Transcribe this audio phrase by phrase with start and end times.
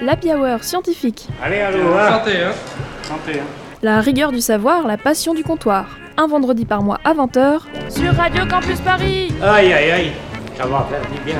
[0.00, 1.28] L'Happy Hour scientifique.
[1.42, 2.18] Allez, allô, hein.
[2.18, 2.52] Santé, hein
[3.02, 3.44] Santé, hein.
[3.82, 5.86] La rigueur du savoir, la passion du comptoir.
[6.16, 7.60] Un vendredi par mois à 20h
[7.90, 9.32] sur Radio Campus Paris.
[9.42, 10.12] Aïe, aïe, aïe.
[10.56, 11.36] Ça va faire du bien.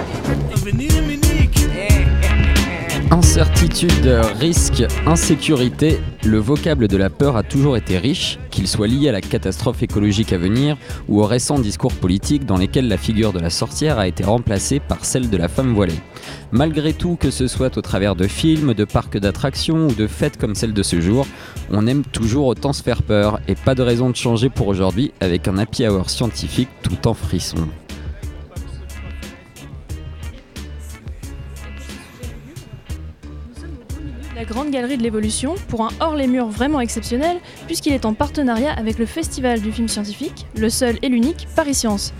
[3.10, 4.06] Incertitude,
[4.38, 9.12] risque, insécurité, le vocable de la peur a toujours été riche, qu'il soit lié à
[9.12, 10.76] la catastrophe écologique à venir
[11.08, 14.80] ou aux récents discours politiques dans lesquels la figure de la sorcière a été remplacée
[14.80, 16.00] par celle de la femme voilée.
[16.50, 20.38] Malgré tout, que ce soit au travers de films, de parcs d'attractions ou de fêtes
[20.38, 21.26] comme celle de ce jour,
[21.70, 25.12] on aime toujours autant se faire peur et pas de raison de changer pour aujourd'hui
[25.20, 27.68] avec un happy hour scientifique tout en frisson.
[34.44, 38.98] La Grande Galerie de l'Évolution pour un hors-les-murs vraiment exceptionnel puisqu'il est en partenariat avec
[38.98, 42.12] le Festival du film scientifique, le seul et l'unique Paris Science.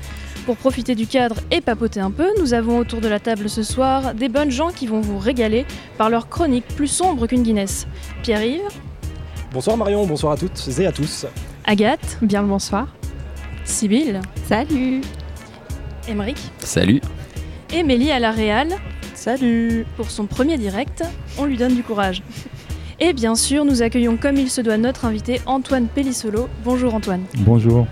[0.46, 3.62] Pour profiter du cadre et papoter un peu, nous avons autour de la table ce
[3.62, 5.66] soir des bonnes gens qui vont vous régaler
[5.98, 7.86] par leur chronique plus sombre qu'une Guinness.
[8.22, 8.62] Pierre-Yves,
[9.52, 11.26] Bonsoir Marion, bonsoir à toutes et à tous.
[11.66, 12.88] Agathe, bien le bonsoir.
[13.66, 15.02] Sibylle, Salut
[16.08, 17.02] Émeric Salut
[17.70, 18.68] et Mélie à la Réal.
[19.14, 21.02] Salut Pour son premier direct,
[21.38, 22.22] on lui donne du courage.
[23.00, 26.48] Et bien sûr, nous accueillons comme il se doit notre invité Antoine Pellissolo.
[26.64, 27.22] Bonjour Antoine.
[27.38, 27.86] Bonjour.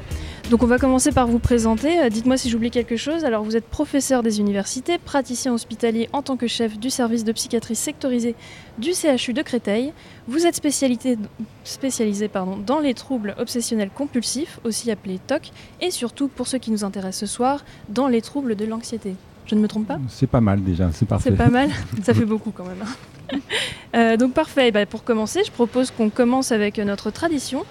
[0.50, 2.00] Donc on va commencer par vous présenter.
[2.00, 3.24] Euh, Dites-moi si j'oublie quelque chose.
[3.24, 7.32] Alors vous êtes professeur des universités, praticien hospitalier en tant que chef du service de
[7.32, 8.34] psychiatrie sectorisé
[8.78, 9.92] du CHU de Créteil.
[10.28, 11.16] Vous êtes spécialité-
[11.64, 16.70] spécialisé pardon, dans les troubles obsessionnels compulsifs, aussi appelés TOC, et surtout, pour ceux qui
[16.70, 19.14] nous intéressent ce soir, dans les troubles de l'anxiété.
[19.46, 21.30] Je ne me trompe pas C'est pas mal déjà, c'est parfait.
[21.30, 21.68] c'est pas mal,
[22.02, 22.82] ça fait beaucoup quand même.
[22.82, 23.38] hein.
[23.94, 27.64] Euh, donc parfait, Bah, pour commencer, je propose qu'on commence avec notre tradition,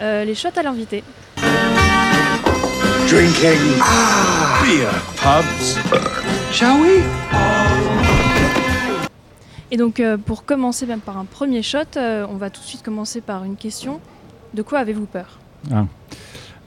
[0.00, 1.02] euh, les shots à l'invité.
[3.08, 3.60] Drinking
[4.62, 6.04] beer pubs.
[6.52, 7.02] Shall we?
[9.70, 12.66] Et donc euh, pour commencer même par un premier shot, euh, on va tout de
[12.66, 14.00] suite commencer par une question.
[14.54, 15.38] De quoi avez-vous peur?
[15.72, 15.82] Euh,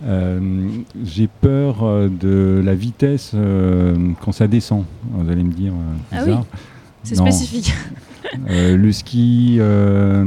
[0.01, 4.85] J'ai peur euh, de la vitesse euh, quand ça descend.
[5.11, 5.73] Vous allez me dire.
[5.73, 6.45] euh, Ah bizarre.
[7.03, 7.73] C'est spécifique.
[8.49, 10.25] Euh, le ski, euh,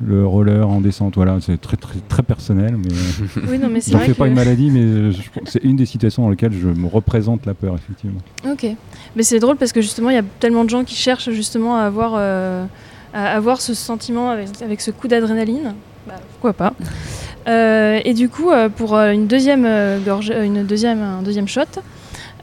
[0.00, 2.76] le roller en descente, voilà, c'est très, très, très personnel.
[2.76, 4.12] Mais euh, oui, non, mais c'est fais que...
[4.12, 5.12] pas une maladie, mais euh,
[5.44, 8.20] c'est une des situations dans lesquelles je me représente la peur, effectivement.
[8.50, 8.66] Ok.
[9.16, 11.76] Mais c'est drôle parce que justement, il y a tellement de gens qui cherchent justement
[11.76, 12.64] à avoir, euh,
[13.12, 15.74] à avoir ce sentiment avec, avec ce coup d'adrénaline.
[16.06, 16.84] Bah, pourquoi pas Euh,
[17.46, 21.48] Et du coup, euh, pour euh, une deuxième euh, gorge, euh, une deuxième, un deuxième
[21.48, 21.62] shot,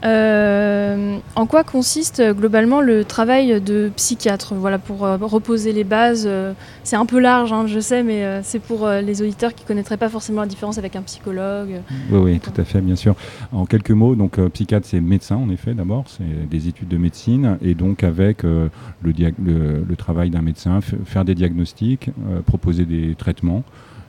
[0.02, 4.54] euh, en quoi consiste euh, globalement le travail de psychiatre?
[4.54, 6.24] Voilà, pour euh, reposer les bases.
[6.26, 6.52] euh,
[6.84, 9.64] c'est un peu large, hein, je sais, mais euh, c'est pour euh, les auditeurs qui
[9.64, 11.82] connaîtraient pas forcément la différence avec un psychologue.
[12.10, 13.14] Oui, oui, tout à fait, bien sûr.
[13.52, 16.96] En quelques mots, donc euh, psychiatre, c'est médecin, en effet, d'abord, c'est des études de
[16.96, 18.68] médecine, et donc avec euh,
[19.02, 23.62] le, dia- le- le travail d'un médecin, faire des diagnostics, euh, proposer des traitements.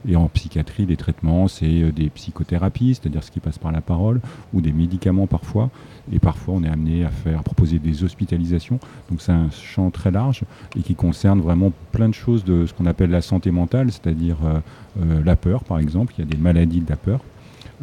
[0.08, 3.82] Et en psychiatrie, les traitements, c'est euh, des psychothérapies, c'est-à-dire ce qui passe par la
[3.82, 4.20] parole,
[4.54, 5.70] ou des médicaments parfois.
[6.12, 8.80] Et parfois, on est amené à faire proposer des hospitalisations.
[9.10, 10.42] Donc c'est un champ très large
[10.76, 14.38] et qui concerne vraiment plein de choses de ce qu'on appelle la santé mentale, c'est-à-dire
[14.44, 14.60] euh,
[15.02, 16.14] euh, la peur, par exemple.
[16.18, 17.20] Il y a des maladies de la peur.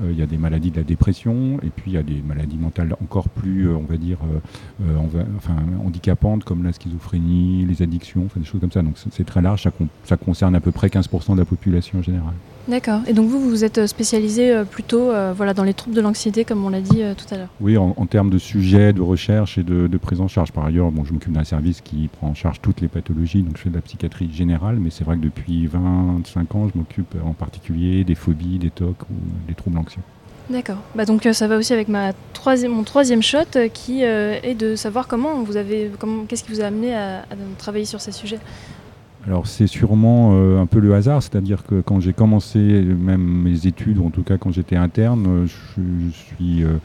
[0.03, 2.23] Euh, il y a des maladies de la dépression et puis il y a des
[2.23, 4.19] maladies mentales encore plus, euh, on va dire,
[4.83, 4.97] euh,
[5.37, 8.83] enfin, handicapantes comme la schizophrénie, les addictions, enfin, des choses comme ça.
[8.83, 9.71] Donc c'est très large, ça,
[10.05, 12.35] ça concerne à peu près 15% de la population en général.
[12.69, 13.01] D'accord.
[13.07, 16.45] Et donc vous, vous êtes spécialisé euh, plutôt euh, voilà, dans les troubles de l'anxiété,
[16.45, 17.49] comme on l'a dit euh, tout à l'heure.
[17.61, 20.53] Oui, en, en termes de sujets, de recherche et de, de prise en charge.
[20.53, 23.57] Par ailleurs, bon, je m'occupe d'un service qui prend en charge toutes les pathologies, donc
[23.57, 27.15] je fais de la psychiatrie générale, mais c'est vrai que depuis 25 ans, je m'occupe
[27.25, 29.15] en particulier des phobies, des TOC ou
[29.49, 30.03] des troubles anxieux.
[30.51, 30.79] D'accord.
[30.95, 34.39] Bah donc euh, ça va aussi avec ma troisième, mon troisième shot euh, qui euh,
[34.43, 37.85] est de savoir comment vous avez, comment, qu'est-ce qui vous a amené à, à travailler
[37.85, 38.39] sur ces sujets.
[39.27, 43.67] Alors c'est sûrement euh, un peu le hasard, c'est-à-dire que quand j'ai commencé même mes
[43.67, 46.79] études, ou en tout cas quand j'étais interne, euh, je, suis, euh,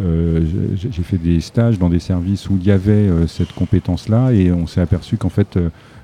[0.00, 0.44] euh,
[0.76, 4.66] j'ai fait des stages dans des services où il y avait cette compétence-là et on
[4.66, 5.58] s'est aperçu qu'en fait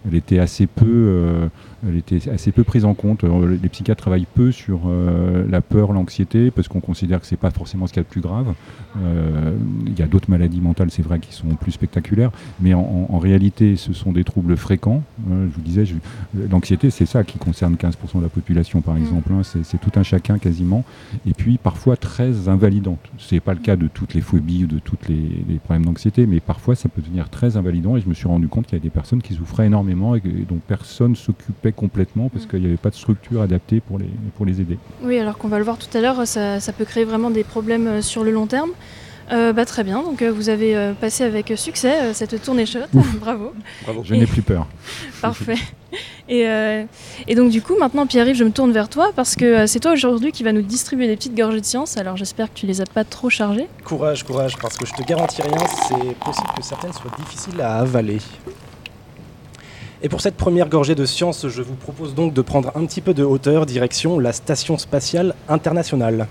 [0.09, 1.49] elle était assez peu, euh,
[1.87, 3.25] elle était assez peu prise en compte.
[3.25, 7.37] Alors, les psychiatres travaillent peu sur euh, la peur, l'anxiété, parce qu'on considère que c'est
[7.37, 8.55] pas forcément ce qu'il y a de plus grave.
[9.03, 9.53] Euh,
[9.87, 13.77] Il y a d'autres maladies mentales, c'est vrai, qui sont plus spectaculaires, mais en, réalité,
[13.77, 15.03] ce sont des troubles fréquents.
[15.31, 15.85] Euh, je vous disais,
[16.51, 19.33] l'anxiété, c'est ça qui concerne 15% de la population, par exemple.
[19.33, 19.43] hein.
[19.43, 20.85] C'est c'est tout un chacun quasiment,
[21.27, 23.01] et puis parfois très invalidante.
[23.19, 26.27] C'est pas le cas de toutes les phobies ou de tous les, les problèmes d'anxiété,
[26.27, 27.97] mais parfois ça peut devenir très invalidant.
[27.97, 30.19] Et je me suis rendu compte qu'il y a des personnes qui souffraient énormément et,
[30.19, 34.11] et dont personne s'occupait complètement parce qu'il n'y avait pas de structure adaptée pour les,
[34.37, 34.79] pour les aider.
[35.03, 37.45] Oui, alors qu'on va le voir tout à l'heure, ça, ça peut créer vraiment des
[37.45, 38.71] problèmes euh, sur le long terme.
[39.31, 42.65] Euh, bah, Très bien, donc euh, vous avez euh, passé avec succès euh, cette tournée
[42.65, 42.79] shot,
[43.21, 43.53] bravo,
[43.85, 44.01] Bravo.
[44.03, 44.67] Je n'ai plus peur.
[45.21, 45.59] parfait.
[46.31, 46.85] Et, euh,
[47.27, 49.81] et donc du coup, maintenant Pierre-Yves, je me tourne vers toi parce que euh, c'est
[49.81, 52.67] toi aujourd'hui qui va nous distribuer des petites gorgées de science, alors j'espère que tu
[52.67, 53.69] les as pas trop chargées.
[53.85, 55.59] Courage, courage, parce que je te garantis rien,
[55.89, 58.19] c'est possible que certaines soient difficiles à avaler.
[60.01, 63.01] Et pour cette première gorgée de science, je vous propose donc de prendre un petit
[63.01, 66.29] peu de hauteur, direction la Station spatiale internationale.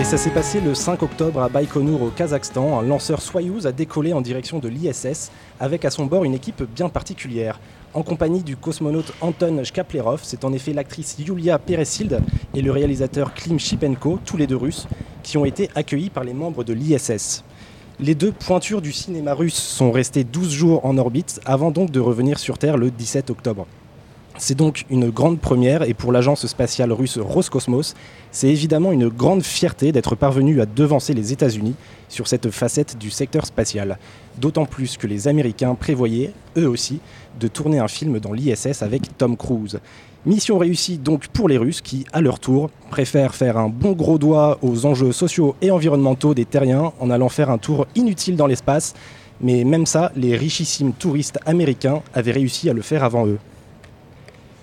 [0.00, 2.78] Et ça s'est passé le 5 octobre à Baïkonour au Kazakhstan.
[2.78, 6.62] Un lanceur Soyouz a décollé en direction de l'ISS avec à son bord une équipe
[6.62, 7.58] bien particulière.
[7.92, 12.20] En compagnie du cosmonaute Anton Shkaplerov, c'est en effet l'actrice Yulia Peresild
[12.54, 14.86] et le réalisateur Klim Shipenko, tous les deux russes,
[15.24, 17.42] qui ont été accueillis par les membres de l'ISS.
[18.00, 22.00] Les deux pointures du cinéma russe sont restées 12 jours en orbite avant donc de
[22.00, 23.68] revenir sur Terre le 17 octobre.
[24.36, 27.94] C'est donc une grande première et pour l'agence spatiale russe Roscosmos,
[28.32, 31.76] c'est évidemment une grande fierté d'être parvenu à devancer les États-Unis
[32.08, 33.96] sur cette facette du secteur spatial.
[34.38, 37.00] D'autant plus que les Américains prévoyaient, eux aussi,
[37.38, 39.78] de tourner un film dans l'ISS avec Tom Cruise.
[40.26, 44.18] Mission réussie donc pour les Russes qui, à leur tour, préfèrent faire un bon gros
[44.18, 48.46] doigt aux enjeux sociaux et environnementaux des terriens en allant faire un tour inutile dans
[48.46, 48.94] l'espace.
[49.40, 53.38] Mais même ça, les richissimes touristes américains avaient réussi à le faire avant eux.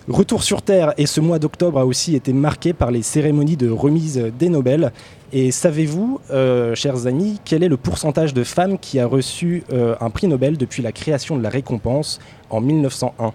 [0.08, 3.70] Retour sur Terre et ce mois d'octobre a aussi été marqué par les cérémonies de
[3.70, 4.92] remise des Nobel.
[5.34, 9.96] Et savez-vous, euh, chers amis, quel est le pourcentage de femmes qui a reçu euh,
[10.02, 12.20] un prix Nobel depuis la création de la récompense
[12.50, 13.32] en 1901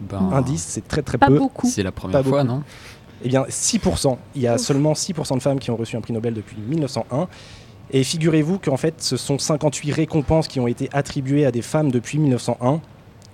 [0.00, 1.38] Ben, Indice, c'est très très Pas peu.
[1.38, 1.68] beaucoup.
[1.68, 2.56] C'est la première Pas fois, beaucoup.
[2.56, 2.62] non?
[3.22, 4.16] Eh bien, 6%.
[4.34, 7.28] Il y a seulement 6% de femmes qui ont reçu un prix Nobel depuis 1901.
[7.90, 11.90] Et figurez-vous qu'en fait, ce sont 58 récompenses qui ont été attribuées à des femmes
[11.90, 12.80] depuis 1901,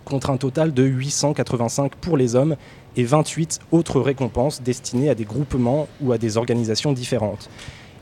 [0.05, 2.57] contre un total de 885 pour les hommes
[2.97, 7.49] et 28 autres récompenses destinées à des groupements ou à des organisations différentes.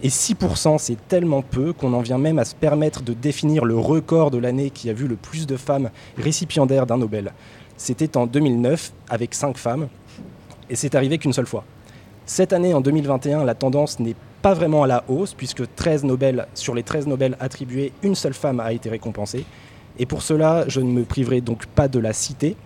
[0.02, 3.76] Et 6%, c'est tellement peu qu'on en vient même à se permettre de définir le
[3.76, 7.32] record de l'année qui a vu le plus de femmes récipiendaires d'un Nobel.
[7.76, 9.88] C'était en 2009, avec 5 femmes,
[10.70, 11.64] et c'est arrivé qu'une seule fois.
[12.26, 16.46] Cette année, en 2021, la tendance n'est pas vraiment à la hausse, puisque 13 Nobel,
[16.54, 19.44] sur les 13 Nobel attribués, une seule femme a été récompensée.
[19.98, 22.56] Et pour cela, je ne me priverai donc pas de la citer.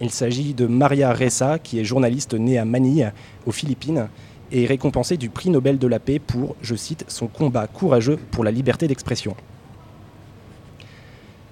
[0.00, 3.12] Il s'agit de Maria Ressa, qui est journaliste née à Manille,
[3.46, 4.08] aux Philippines,
[4.52, 8.44] et récompensée du prix Nobel de la paix pour, je cite, son combat courageux pour
[8.44, 9.34] la liberté d'expression.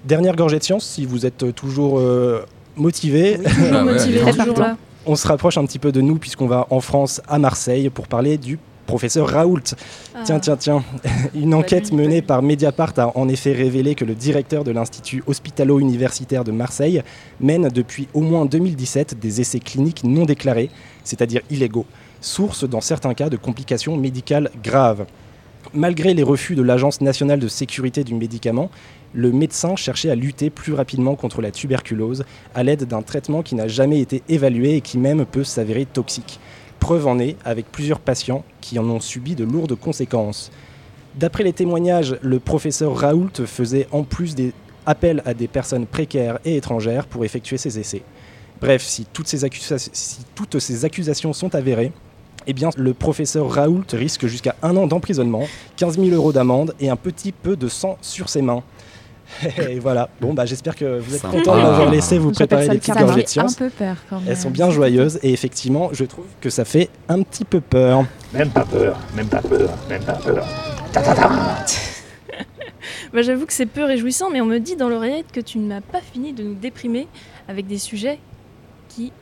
[0.05, 2.45] Dernière gorgée de science, si vous êtes toujours euh,
[2.75, 3.39] motivé.
[3.43, 4.77] Toujours Ah motivé, toujours là.
[5.07, 8.07] On se rapproche un petit peu de nous puisqu'on va en France, à Marseille, pour
[8.07, 9.61] parler du professeur Raoult.
[10.23, 10.39] Tiens, Ah.
[10.39, 10.83] tiens, tiens.
[11.35, 15.23] Une enquête lui, menée par Mediapart a en effet révélé que le directeur de l'Institut
[15.27, 17.01] hospitalo-universitaire de Marseille
[17.39, 20.69] mène depuis au moins 2017 des essais cliniques non déclarés,
[21.03, 21.85] c'est-à-dire illégaux,
[22.21, 25.05] source dans certains cas de complications médicales graves.
[25.73, 28.69] Malgré les refus de l'Agence nationale de sécurité du médicament,
[29.13, 32.23] le médecin cherchait à lutter plus rapidement contre la tuberculose
[32.53, 36.39] à l'aide d'un traitement qui n'a jamais été évalué et qui même peut s'avérer toxique.
[36.79, 40.51] Preuve en est avec plusieurs patients qui en ont subi de lourdes conséquences.
[41.15, 44.53] D'après les témoignages, le professeur Raoult faisait en plus des
[44.85, 48.03] appels à des personnes précaires et étrangères pour effectuer ces essais.
[48.61, 51.91] Bref, si toutes ces, accusa- si toutes ces accusations sont avérées,
[52.47, 56.89] eh bien, le professeur Raoult risque jusqu'à un an d'emprisonnement, 15 000 euros d'amende et
[56.89, 58.61] un petit peu de sang sur ses mains.
[59.69, 60.09] Et voilà.
[60.21, 62.79] Bon, bah, j'espère que vous êtes contents de m'avoir laissé vous préparer ça des le
[62.79, 64.25] petites gorgées un peu peur quand même.
[64.29, 68.05] Elles sont bien joyeuses et effectivement, je trouve que ça fait un petit peu peur.
[68.33, 70.45] Même pas peur, même pas peur, même pas peur.
[73.13, 75.79] Bah, J'avoue que c'est peu réjouissant, mais on me dit dans l'oreillette que tu n'as
[75.79, 77.07] pas fini de nous déprimer
[77.47, 78.19] avec des sujets
[78.89, 79.13] qui.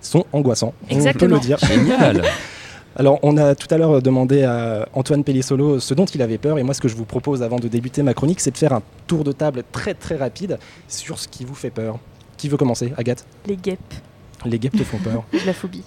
[0.00, 0.74] Sont angoissants.
[0.84, 1.36] On peut Exactement.
[1.36, 1.58] le dire.
[1.58, 2.22] Génial
[2.98, 6.58] Alors, on a tout à l'heure demandé à Antoine Pellissolo ce dont il avait peur,
[6.58, 8.72] et moi, ce que je vous propose avant de débuter ma chronique, c'est de faire
[8.72, 11.98] un tour de table très très rapide sur ce qui vous fait peur.
[12.36, 13.24] Qui veut commencer Agathe?
[13.46, 13.94] Les guêpes,
[14.44, 15.22] Les guêpes te font peur.
[15.46, 15.84] la phobie.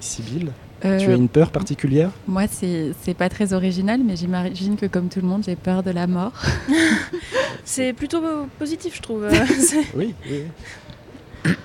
[0.00, 0.52] Sibylle,
[0.84, 2.10] Euh, tu as une peur particulière?
[2.28, 5.82] Moi, c'est c'est pas très original, mais j'imagine que comme tout le monde, j'ai peur
[5.82, 6.32] de la mort.
[7.66, 8.20] C'est plutôt
[8.58, 9.24] positif, je trouve.
[9.32, 10.14] Euh, Oui.
[10.30, 10.42] oui.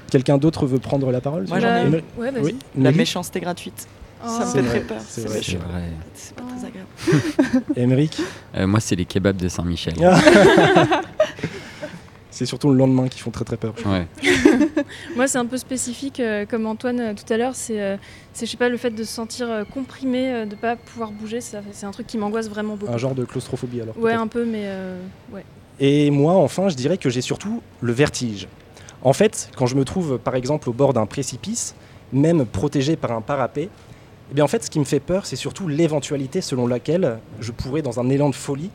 [0.10, 1.46] Quelqu'un d'autre veut prendre la parole?
[1.50, 2.42] Moi, j'en ai Ouais, vas-y.
[2.44, 3.88] Oui, La méchanceté gratuite.
[4.24, 4.28] Oh.
[4.28, 4.98] Ça me C'est fait très peur.
[5.08, 5.42] c'est vrai.
[6.14, 7.66] C'est pas très agréable.
[7.76, 8.22] Émeric
[8.56, 9.94] Euh, moi, c'est les kebabs de Saint-Michel.
[12.32, 13.74] C'est surtout le lendemain qui font très très peur.
[13.86, 14.08] Ouais.
[15.16, 17.54] Moi, c'est un peu spécifique, euh, comme Antoine euh, tout à l'heure.
[17.54, 17.98] C'est, euh,
[18.32, 21.12] c'est, je sais pas, le fait de se sentir euh, comprimé, euh, de pas pouvoir
[21.12, 21.42] bouger.
[21.42, 22.94] ça- C'est un truc qui m'angoisse vraiment beaucoup.
[22.94, 23.98] Un genre de claustrophobie alors.
[23.98, 24.22] Ouais, peut-être.
[24.22, 25.02] un peu, mais euh,
[25.34, 25.44] ouais.
[25.82, 28.48] Et moi, enfin, je dirais que j'ai surtout le vertige.
[29.02, 31.74] En fait, quand je me trouve par exemple au bord d'un précipice,
[32.14, 33.70] même protégé par un parapet,
[34.32, 37.52] Eh bien, en fait, ce qui me fait peur, c'est surtout l'éventualité selon laquelle je
[37.52, 38.70] pourrais, dans un élan de folie,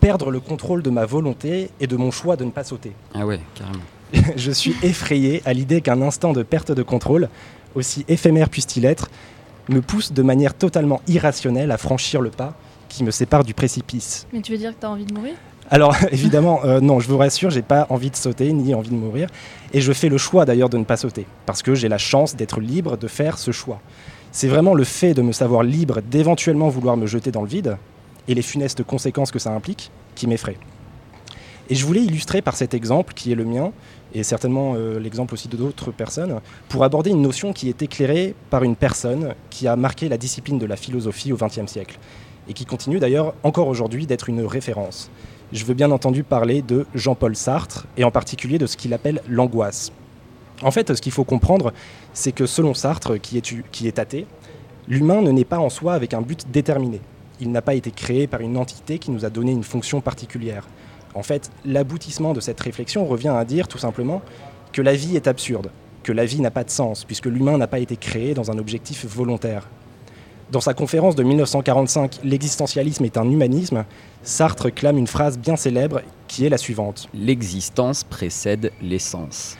[0.00, 2.92] perdre le contrôle de ma volonté et de mon choix de ne pas sauter.
[3.14, 3.84] Ah ouais, carrément.
[4.36, 7.28] je suis effrayé à l'idée qu'un instant de perte de contrôle,
[7.74, 9.08] aussi éphémère puisse-t-il être,
[9.68, 12.54] me pousse de manière totalement irrationnelle à franchir le pas
[12.88, 14.26] qui me sépare du précipice.
[14.32, 15.34] Mais tu veux dire que tu as envie de mourir?
[15.70, 18.94] Alors évidemment, euh, non, je vous rassure, j'ai pas envie de sauter ni envie de
[18.94, 19.28] mourir,
[19.72, 22.36] et je fais le choix d'ailleurs de ne pas sauter, parce que j'ai la chance
[22.36, 23.80] d'être libre de faire ce choix.
[24.38, 27.78] C'est vraiment le fait de me savoir libre d'éventuellement vouloir me jeter dans le vide,
[28.28, 30.58] et les funestes conséquences que ça implique, qui m'effraie.
[31.70, 33.72] Et je voulais illustrer par cet exemple, qui est le mien,
[34.12, 38.34] et certainement euh, l'exemple aussi de d'autres personnes, pour aborder une notion qui est éclairée
[38.50, 41.98] par une personne qui a marqué la discipline de la philosophie au XXe siècle,
[42.46, 45.10] et qui continue d'ailleurs encore aujourd'hui d'être une référence.
[45.54, 49.22] Je veux bien entendu parler de Jean-Paul Sartre, et en particulier de ce qu'il appelle
[49.30, 49.92] l'angoisse.
[50.62, 51.72] En fait, ce qu'il faut comprendre,
[52.12, 54.26] c'est que selon Sartre, qui est, athée,
[54.88, 57.00] l'humain ne naît pas en soi avec un but déterminé.
[57.40, 60.66] Il n'a pas été créé par une entité qui nous a donné une fonction particulière.
[61.14, 64.22] En fait, l'aboutissement de cette réflexion revient à dire tout simplement
[64.72, 65.70] que la vie est absurde,
[66.02, 68.58] que la vie n'a pas de sens, puisque l'humain n'a pas été créé dans un
[68.58, 69.68] objectif volontaire.
[70.52, 73.84] Dans sa conférence de 1945, L'existentialisme est un humanisme,
[74.22, 77.08] Sartre clame une phrase bien célèbre qui est la suivante.
[77.12, 79.56] L'existence précède l'essence.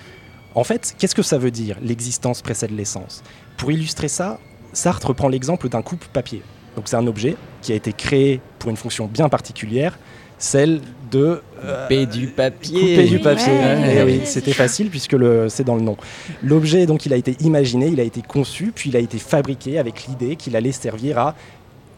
[0.56, 3.22] En fait, qu'est-ce que ça veut dire, l'existence précède l'essence?
[3.58, 4.40] Pour illustrer ça,
[4.72, 6.42] Sartre prend l'exemple d'un coupe-papier.
[6.76, 9.98] Donc c'est un objet qui a été créé pour une fonction bien particulière,
[10.38, 12.96] celle de euh, couper du papier.
[12.96, 13.52] Couper du papier.
[13.52, 13.96] Ouais.
[13.98, 15.98] Eh oui, c'était facile puisque le, c'est dans le nom.
[16.42, 19.78] L'objet, donc, il a été imaginé, il a été conçu, puis il a été fabriqué
[19.78, 21.34] avec l'idée qu'il allait servir à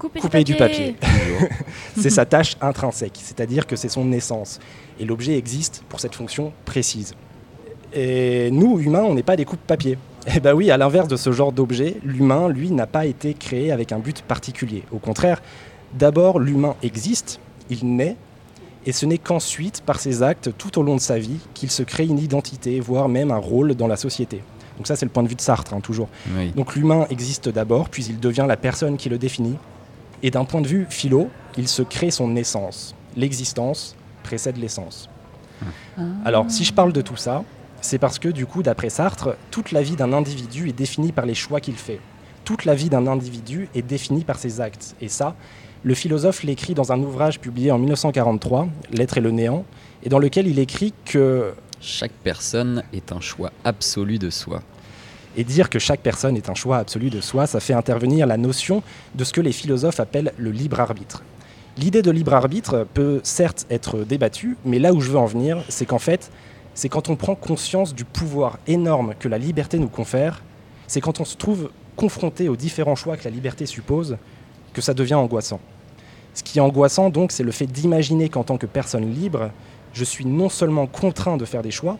[0.00, 0.96] Couper, couper du papier.
[1.96, 4.58] c'est sa tâche intrinsèque, c'est-à-dire que c'est son essence.
[4.98, 7.14] Et l'objet existe pour cette fonction précise.
[7.95, 9.99] Et nous, humains, on n'est pas des coupes-papier.
[10.35, 13.73] Eh bien oui, à l'inverse de ce genre d'objet, l'humain, lui, n'a pas été créé
[13.73, 14.83] avec un but particulier.
[14.92, 15.40] Au contraire,
[15.95, 17.40] d'abord, l'humain existe,
[17.71, 18.16] il naît,
[18.85, 21.83] et ce n'est qu'ensuite, par ses actes, tout au long de sa vie, qu'il se
[21.83, 24.42] crée une identité, voire même un rôle dans la société.
[24.76, 26.09] Donc ça, c'est le point de vue de Sartre, hein, toujours.
[26.37, 26.52] Oui.
[26.54, 29.57] Donc l'humain existe d'abord, puis il devient la personne qui le définit.
[30.23, 32.95] Et d'un point de vue philo, il se crée son essence.
[33.16, 35.09] L'existence précède l'essence.
[36.25, 37.42] Alors, si je parle de tout ça,
[37.80, 41.26] c'est parce que, du coup, d'après Sartre, toute la vie d'un individu est définie par
[41.26, 42.00] les choix qu'il fait.
[42.44, 44.97] Toute la vie d'un individu est définie par ses actes.
[45.00, 45.37] Et ça,
[45.85, 49.64] le philosophe l'écrit dans un ouvrage publié en 1943, L'être et le néant,
[50.02, 54.62] et dans lequel il écrit que Chaque personne est un choix absolu de soi.
[55.37, 58.37] Et dire que chaque personne est un choix absolu de soi, ça fait intervenir la
[58.37, 58.82] notion
[59.14, 61.23] de ce que les philosophes appellent le libre arbitre.
[61.76, 65.62] L'idée de libre arbitre peut certes être débattue, mais là où je veux en venir,
[65.68, 66.32] c'est qu'en fait,
[66.78, 70.44] c'est quand on prend conscience du pouvoir énorme que la liberté nous confère,
[70.87, 74.16] c'est quand on se trouve confronté aux différents choix que la liberté suppose,
[74.73, 75.58] que ça devient angoissant.
[76.35, 79.50] Ce qui est angoissant donc, c'est le fait d'imaginer qu'en tant que personne libre,
[79.92, 81.99] je suis non seulement contraint de faire des choix,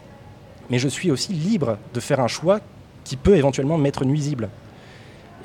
[0.71, 2.61] mais je suis aussi libre de faire un choix
[3.03, 4.49] qui peut éventuellement m'être nuisible.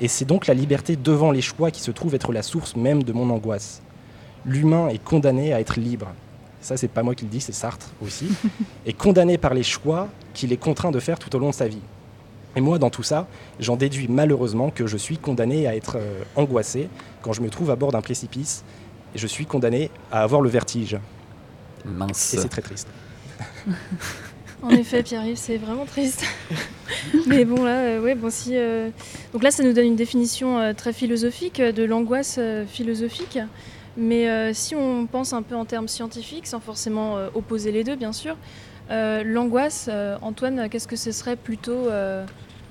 [0.00, 3.02] Et c'est donc la liberté devant les choix qui se trouve être la source même
[3.02, 3.82] de mon angoisse.
[4.46, 6.12] L'humain est condamné à être libre.
[6.64, 8.26] Ça, c'est pas moi qui le dis, c'est Sartre aussi.
[8.86, 11.68] est condamné par les choix qu'il est contraint de faire tout au long de sa
[11.68, 11.82] vie.
[12.56, 13.26] Et moi, dans tout ça,
[13.60, 16.88] j'en déduis malheureusement que je suis condamné à être euh, angoissé
[17.20, 18.64] quand je me trouve à bord d'un précipice.
[19.14, 20.96] Et je suis condamné à avoir le vertige.
[21.84, 22.32] Mince.
[22.32, 22.88] Et c'est très triste.
[24.62, 26.24] En effet, Pierre-Yves, c'est vraiment triste.
[27.26, 28.52] Mais bon, là, euh, ouais, bon, si.
[28.56, 28.88] euh,
[29.34, 33.38] Donc là, ça nous donne une définition euh, très philosophique de l'angoisse euh, philosophique.
[33.96, 37.84] Mais euh, si on pense un peu en termes scientifiques, sans forcément euh, opposer les
[37.84, 38.36] deux, bien sûr,
[38.90, 41.88] euh, l'angoisse, euh, Antoine, qu'est-ce que ce serait plutôt.
[41.88, 42.24] euh,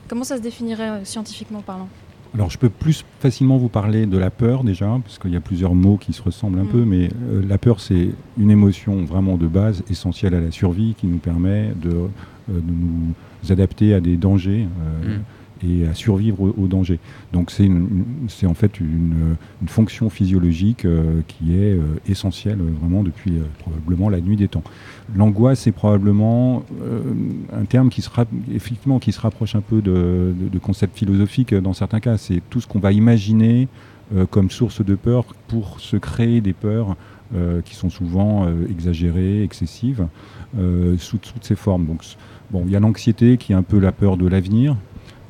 [0.09, 1.87] Comment ça se définirait euh, scientifiquement parlant?
[2.35, 5.39] Alors, je peux plus facilement vous parler de la peur déjà, parce qu'il y a
[5.39, 6.67] plusieurs mots qui se ressemblent un Mm.
[6.69, 10.93] peu, mais euh, la peur, c'est une émotion vraiment de base, essentielle à la survie,
[10.99, 12.07] qui nous permet de, euh,
[12.47, 13.13] de nous
[13.51, 14.67] adapter à des dangers
[15.05, 15.17] euh,
[15.63, 16.99] et à survivre aux, aux dangers.
[17.31, 19.35] Donc, c'est en fait une,
[19.67, 24.63] fonction physiologique euh, qui est euh, essentielle euh, vraiment depuis probablement la nuit des temps.
[25.15, 26.63] L'angoisse, c'est probablement
[27.51, 28.09] un terme qui se,
[28.53, 32.17] effectivement, qui se rapproche un peu de, concepts philosophiques dans certains cas.
[32.17, 33.67] C'est tout ce qu'on va imaginer
[34.29, 36.95] comme source de peur pour se créer des peurs
[37.65, 40.07] qui sont souvent exagérées, excessives,
[40.97, 41.85] sous toutes ces formes.
[41.85, 42.03] Donc,
[42.51, 44.77] bon, il y a l'anxiété qui est un peu la peur de l'avenir.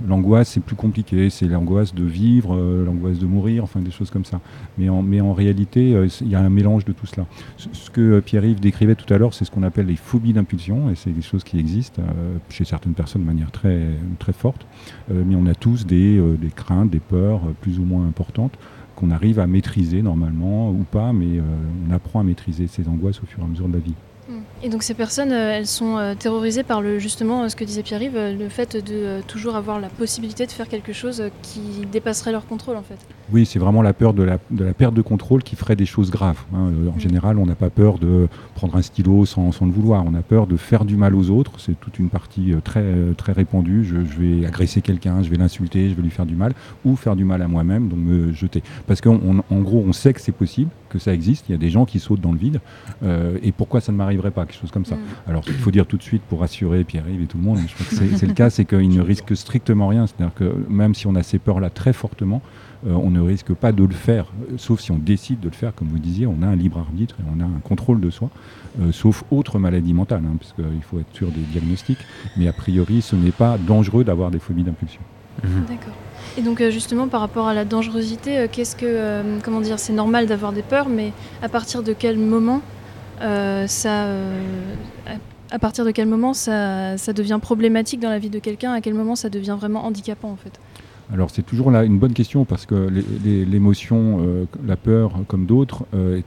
[0.07, 4.09] L'angoisse, c'est plus compliqué, c'est l'angoisse de vivre, euh, l'angoisse de mourir, enfin des choses
[4.09, 4.41] comme ça.
[4.77, 7.25] Mais en, réalité, euh, il y a un mélange de tout cela.
[7.57, 10.89] Ce, que euh, Pierre-Yves décrivait tout à l'heure, c'est ce qu'on appelle les phobies d'impulsion,
[10.89, 12.01] et c'est des choses qui existent
[12.49, 13.87] chez certaines personnes de manière très,
[14.33, 14.65] forte.
[15.09, 16.19] Mais on a tous des,
[16.55, 18.57] craintes, des peurs plus ou moins importantes
[18.95, 21.39] qu'on arrive à maîtriser normalement ou pas, mais
[21.87, 23.95] on apprend à maîtriser ces angoisses au fur et à mesure de la vie.
[24.65, 27.65] Et donc ces personnes, euh, elles sont euh, terrorisées par le, justement euh, ce que
[27.65, 31.59] disait Pierre-Yves, le fait de toujours avoir la possibilité de faire quelque chose qui
[31.91, 32.95] dépasserait leur contrôle en fait.
[33.33, 35.85] Oui, c'est vraiment la peur de la, de la perte de contrôle qui ferait des
[35.85, 36.39] choses graves.
[36.55, 36.71] hein.
[36.87, 36.99] En Mm.
[36.99, 40.05] général, on n'a pas peur de prendre un stylo sans, sans le vouloir.
[40.07, 41.51] On a peur de faire du mal aux autres.
[41.57, 42.85] C'est toute une partie très,
[43.17, 43.83] très répandue.
[43.83, 46.53] Je, je vais agresser quelqu'un, je vais l'insulter, je vais lui faire du mal,
[46.85, 48.63] ou faire du mal à moi-même, donc me jeter.
[48.87, 51.49] Parce qu'en on- en gros, on sait que c'est possible, que ça existe.
[51.49, 52.61] Il y a des gens qui sautent dans le vide.
[53.03, 54.95] Euh, et pourquoi ça ne m'arriverait pas Quelque chose comme ça.
[54.95, 54.99] Mm.
[55.27, 57.73] Alors, il faut dire tout de suite pour rassurer Pierre-Yves et tout le monde, je
[57.73, 60.05] crois que c'est le cas, c'est qu'il ne risque strictement rien.
[60.07, 62.41] C'est-à-dire que même si on a ces peurs-là très fortement,
[62.85, 65.73] euh, on ne risque pas de le faire, sauf si on décide de le faire,
[65.73, 68.29] comme vous disiez, on a un libre arbitre et on a un contrôle de soi,
[68.81, 71.99] euh, sauf autre maladie mentale, hein, parce qu'il faut être sûr des diagnostics,
[72.37, 75.01] mais a priori, ce n'est pas dangereux d'avoir des phobies d'impulsion.
[75.41, 75.93] D'accord.
[76.37, 79.79] Et donc euh, justement par rapport à la dangerosité, euh, qu'est-ce que, euh, comment dire,
[79.79, 81.11] c'est normal d'avoir des peurs, mais
[81.41, 82.61] à partir de quel moment
[83.19, 84.07] ça,
[85.51, 88.95] à, partir de quel moment ça, devient problématique dans la vie de quelqu'un, à quel
[88.95, 90.59] moment ça devient vraiment handicapant en fait?
[91.13, 92.89] Alors c'est toujours là une bonne question parce que
[93.23, 96.23] l'émotion, la peur comme d'autres, est,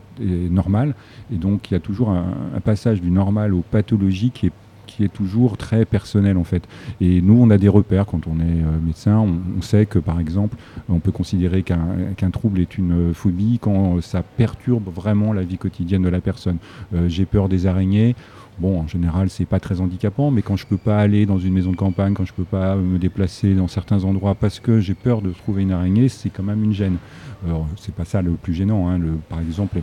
[0.50, 0.94] normale
[1.30, 4.52] et donc il y a toujours un, un passage du normal au pathologique qui est
[4.96, 6.62] qui est toujours très personnel en fait.
[7.00, 9.18] Et nous, on a des repères quand on est euh, médecin.
[9.18, 10.56] On, sait que par exemple,
[10.88, 15.58] on peut considérer qu'un trouble est une euh, phobie quand ça perturbe vraiment la vie
[15.58, 16.58] quotidienne de la personne.
[16.94, 18.14] Euh, J'ai peur des araignées.
[18.58, 21.52] Bon, en général, c'est pas très handicapant, mais quand je peux pas aller dans une
[21.52, 24.94] maison de campagne, quand je peux pas me déplacer dans certains endroits parce que j'ai
[24.94, 26.96] peur de trouver une araignée, c'est quand même une gêne.
[27.44, 28.88] Alors, c'est pas ça le plus gênant.
[28.88, 28.96] hein.
[28.96, 29.82] Le- par exemple,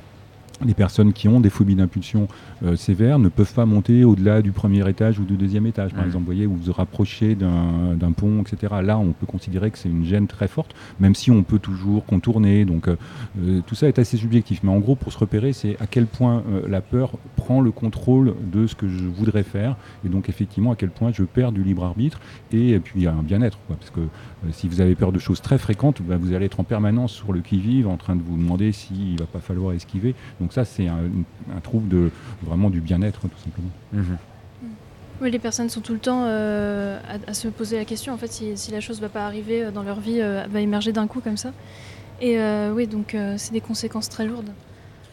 [0.66, 2.28] les personnes qui ont des phobies d'impulsion
[2.64, 6.06] euh, sévères ne peuvent pas monter au-delà du premier étage ou du deuxième étage, par
[6.06, 8.74] exemple, vous voyez, ou vous vous rapprochez d'un pont, etc.
[8.84, 12.06] Là, on peut considérer que c'est une gêne très forte, même si on peut toujours
[12.06, 12.66] contourner.
[12.66, 12.96] Donc, euh,
[13.42, 14.62] euh, tout ça est assez subjectif.
[14.64, 17.72] Mais en gros, pour se repérer, c'est à quel point euh, la peur prend le
[17.72, 21.52] contrôle de ce que je voudrais faire, et donc effectivement à quel point je perds
[21.52, 22.20] du libre arbitre,
[22.52, 24.02] et, puis il y a un bien-être, parce que
[24.52, 27.34] si vous avez peur de choses très fréquentes, bah, vous allez être en permanence sur
[27.34, 30.16] le qui-vive, en train de vous demander s'il va pas falloir esquiver.
[30.40, 31.00] Donc ça, c'est un,
[31.56, 33.70] un trouble de vraiment du bien-être, tout simplement.
[33.94, 34.18] Mhm.
[35.22, 38.18] Oui, les personnes sont tout le temps euh, à, à se poser la question en
[38.18, 40.92] fait si, si la chose va pas arriver euh, dans leur vie, euh, va émerger
[40.92, 41.52] d'un coup comme ça.
[42.20, 44.50] Et euh, oui, donc euh, c'est des conséquences très lourdes.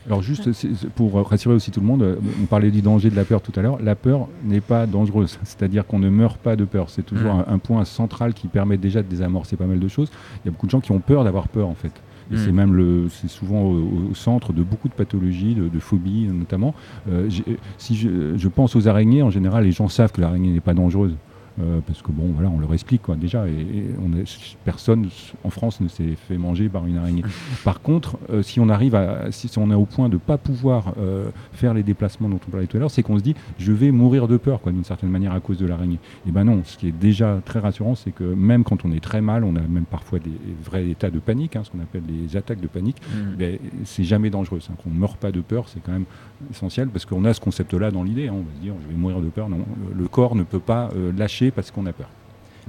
[0.07, 0.49] Alors juste
[0.97, 3.63] pour rassurer aussi tout le monde, on parlait du danger de la peur tout à
[3.63, 7.35] l'heure, la peur n'est pas dangereuse, c'est-à-dire qu'on ne meurt pas de peur, c'est toujours
[7.35, 7.45] Mm.
[7.49, 10.11] un, un point central qui permet déjà de désamorcer pas mal de choses.
[10.37, 11.93] Il y a beaucoup de gens qui ont peur d'avoir peur en fait.
[12.33, 12.39] Et Mm.
[12.39, 16.29] c'est même le, c'est souvent au, au centre de beaucoup de pathologies, de, de phobies
[16.33, 16.75] notamment.
[17.11, 17.29] Euh,
[17.77, 20.75] si je, je pense aux araignées, en général, les gens savent que l'araignée n'est pas
[20.75, 21.15] dangereuse.
[21.61, 25.09] Euh, parce que bon, voilà, on leur explique quoi déjà, et, et on est- personne
[25.45, 27.23] en France ne s'est fait manger par une araignée.
[27.65, 30.95] Par contre, euh, si on arrive à, si on est au point de pas pouvoir
[30.99, 33.73] euh, faire les déplacements dont on parlait tout à l'heure, c'est qu'on se dit, je
[33.73, 35.99] vais mourir de peur, quoi, d'une certaine manière à cause de l'araignée.
[36.27, 39.01] Et ben non, ce qui est déjà très rassurant, c'est que même quand on est
[39.01, 40.31] très mal, on a même parfois des
[40.65, 42.97] vrais états de panique, hein, ce qu'on appelle les attaques de panique.
[43.39, 44.61] Ben, c'est jamais dangereux.
[44.71, 44.75] hein.
[44.83, 46.05] Qu'on ne meurt pas de peur, c'est quand même
[46.51, 48.29] essentiel parce qu'on a ce concept-là dans l'idée.
[48.29, 48.35] hein.
[48.35, 49.49] On va se dire, je vais mourir de peur.
[49.49, 49.59] Non,
[49.95, 52.09] le, corps ne peut pas lâcher parce qu'on a peur.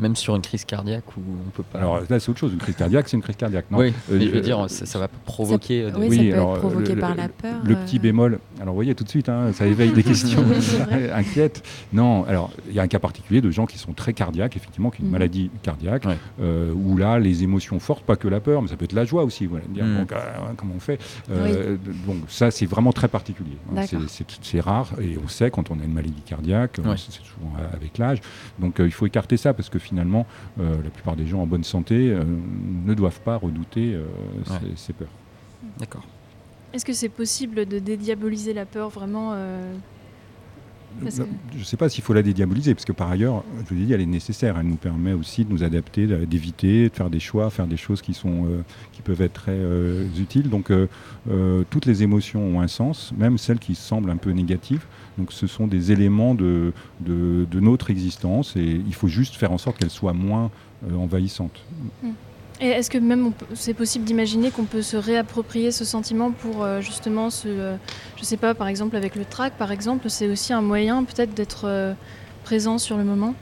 [0.01, 1.77] Même sur une crise cardiaque où on peut pas.
[1.79, 2.51] Alors là, c'est autre chose.
[2.53, 3.65] Une crise cardiaque, c'est une crise cardiaque.
[3.71, 5.83] Non oui, Euh, mais je veux euh, dire, ça, ça va provoquer.
[5.83, 7.55] euh, de- Oui, Oui, ça peut alors, être provoqué le- par le- la peur.
[7.63, 10.43] Le euh, petit bémol, alors vous voyez tout de suite, hein, ça éveille des questions
[11.13, 11.63] inquiètes.
[11.93, 14.89] Non, alors il y a un cas particulier de gens qui sont très cardiaques, effectivement,
[14.89, 15.11] qui ont une Mhm.
[15.13, 16.17] maladie cardiaque, Ouais.
[16.41, 19.05] euh, où là, les émotions fortes, pas que la peur, mais ça peut être la
[19.05, 19.45] joie aussi.
[19.45, 20.15] Voilà, dire, donc, euh,
[20.57, 20.99] comment on fait
[21.31, 23.57] Euh, Donc ça, c'est vraiment très particulier.
[23.69, 23.75] hein.
[23.75, 23.99] D'accord.
[24.41, 26.95] C'est- rare, et on sait quand on a une maladie cardiaque, euh, Ouais.
[26.97, 28.19] c'est souvent euh, avec l'âge.
[28.59, 31.45] Donc euh, il faut écarter ça, parce que finalement, euh, la plupart des gens en
[31.47, 32.23] bonne santé euh,
[32.86, 34.04] ne doivent pas redouter euh,
[34.49, 34.58] Ouais.
[34.75, 35.08] ces- ces peurs.
[35.80, 36.04] D'accord.
[36.73, 41.23] Est-ce que c'est possible de dédiaboliser la peur vraiment que-
[41.54, 43.86] Je ne sais pas s'il faut la dédiaboliser, parce que par ailleurs, je vous ai
[43.86, 44.58] dit, elle est nécessaire.
[44.60, 48.01] Elle nous permet aussi de nous adapter, d'éviter, de faire des choix, faire des choses
[48.01, 50.49] qui, sont, euh, qui peuvent être très euh, utiles.
[50.49, 50.88] Donc, euh,
[51.30, 54.86] euh, toutes les émotions ont un sens, même celles qui semblent un peu négatives.
[55.21, 59.60] Donc, ce sont des éléments de, de, notre existence, et il faut juste faire en
[59.60, 60.49] sorte qu'elles soient moins
[60.89, 61.63] euh, envahissantes.
[62.60, 66.81] Et est-ce que même c'est possible d'imaginer qu'on peut se réapproprier ce sentiment pour euh,
[66.81, 67.75] justement se, euh,
[68.17, 71.36] je sais pas, par exemple avec le trac, par exemple, c'est aussi un moyen peut-être
[71.36, 71.93] d'être euh,
[72.43, 73.36] présent sur le moment?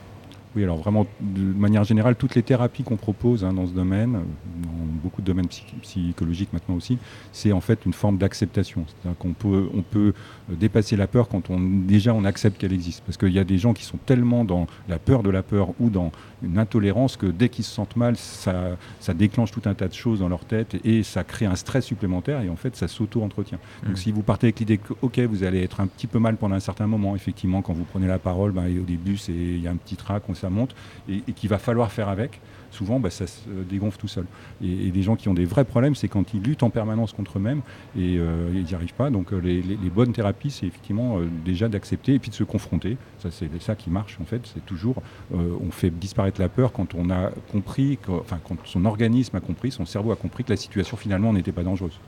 [0.56, 4.14] Oui, alors vraiment, de manière générale, toutes les thérapies qu'on propose hein, dans ce domaine,
[4.14, 6.98] dans beaucoup de domaines psy- psychologiques maintenant aussi,
[7.30, 8.84] c'est en fait une forme d'acceptation.
[8.88, 10.12] C'est-à-dire qu'on peut, on peut
[10.48, 13.04] dépasser la peur quand on, déjà on accepte qu'elle existe.
[13.06, 15.68] Parce qu'il y a des gens qui sont tellement dans la peur de la peur
[15.78, 16.10] ou dans
[16.42, 19.94] une intolérance que dès qu'ils se sentent mal, ça, ça déclenche tout un tas de
[19.94, 23.58] choses dans leur tête et, ça crée un stress supplémentaire et en fait ça s'auto-entretient.
[23.86, 26.36] Donc si vous partez avec l'idée que ok vous allez être un petit peu mal
[26.36, 29.60] pendant un certain moment, effectivement quand vous prenez la parole, ben, au début c'est il
[29.60, 30.74] y a un petit trac, on ça monte
[31.08, 32.40] et, et qu'il va falloir faire avec.
[32.72, 34.26] Souvent, ben, ça se dégonfle tout seul.
[34.62, 37.12] Et, et les gens qui ont des vrais problèmes, c'est quand ils luttent en permanence
[37.12, 37.62] contre eux-mêmes
[37.98, 39.10] et euh, ils n'y arrivent pas.
[39.10, 42.34] Donc euh, les, les- les bonnes thérapies, c'est effectivement euh, déjà d'accepter et puis de
[42.36, 42.96] se confronter.
[43.18, 44.42] Ça, c'est ça qui marche en fait.
[44.54, 45.02] C'est toujours,
[45.34, 49.36] euh, on fait disparaître la peur quand on a compris, que- enfin quand son organisme
[49.36, 51.98] a compris, son cerveau a compris que la situation finalement n'était pas dangereuse.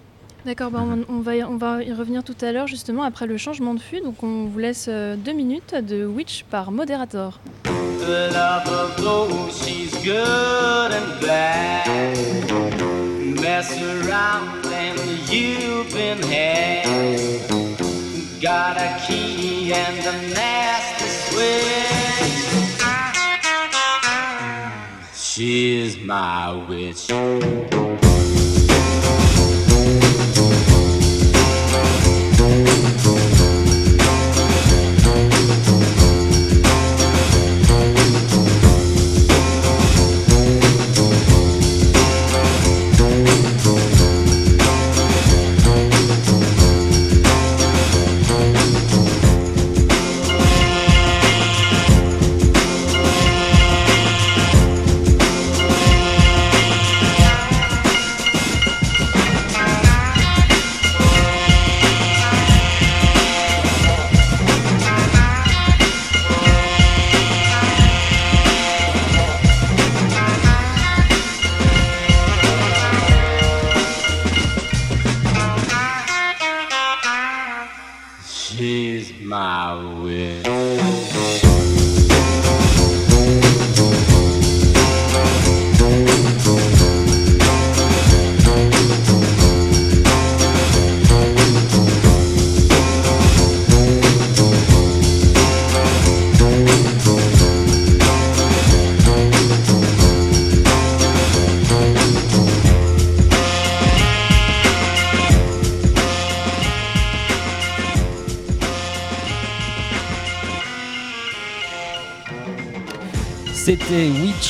[0.44, 3.26] D'accord, bah, on, on va y, on va y revenir tout à l'heure justement après
[3.28, 4.00] le changement de flux.
[4.00, 7.38] Donc on vous laisse euh, deux minutes de Witch par Moderator.
[7.64, 11.86] The love of those she's good and bad.
[13.40, 14.98] Mess around and
[15.32, 16.88] you've been had.
[18.42, 22.01] Got a key and a nasty switch.
[25.34, 27.08] She's my witch.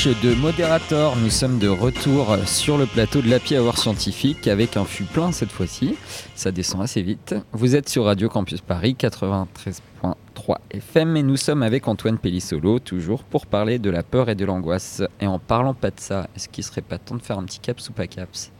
[0.05, 1.17] De Moderator.
[1.17, 5.31] Nous sommes de retour sur le plateau de l'Happy Hour scientifique avec un fût plein
[5.31, 5.95] cette fois-ci.
[6.35, 7.37] Ça descend assez vite.
[7.53, 13.23] Vous êtes sur Radio Campus Paris 93.3 FM et nous sommes avec Antoine Pellissolo toujours
[13.23, 15.03] pour parler de la peur et de l'angoisse.
[15.21, 17.61] Et en parlant pas de ça, est-ce qu'il serait pas temps de faire un petit
[17.61, 18.51] caps ou pas caps?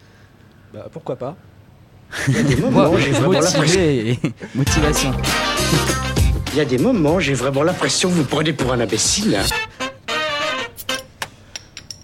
[0.73, 1.37] Bah, pourquoi pas?
[2.61, 4.21] Moments, motivé
[4.55, 5.13] Motivation.
[6.53, 9.41] il y a des moments, j'ai vraiment l'impression que vous prenez pour un imbécile.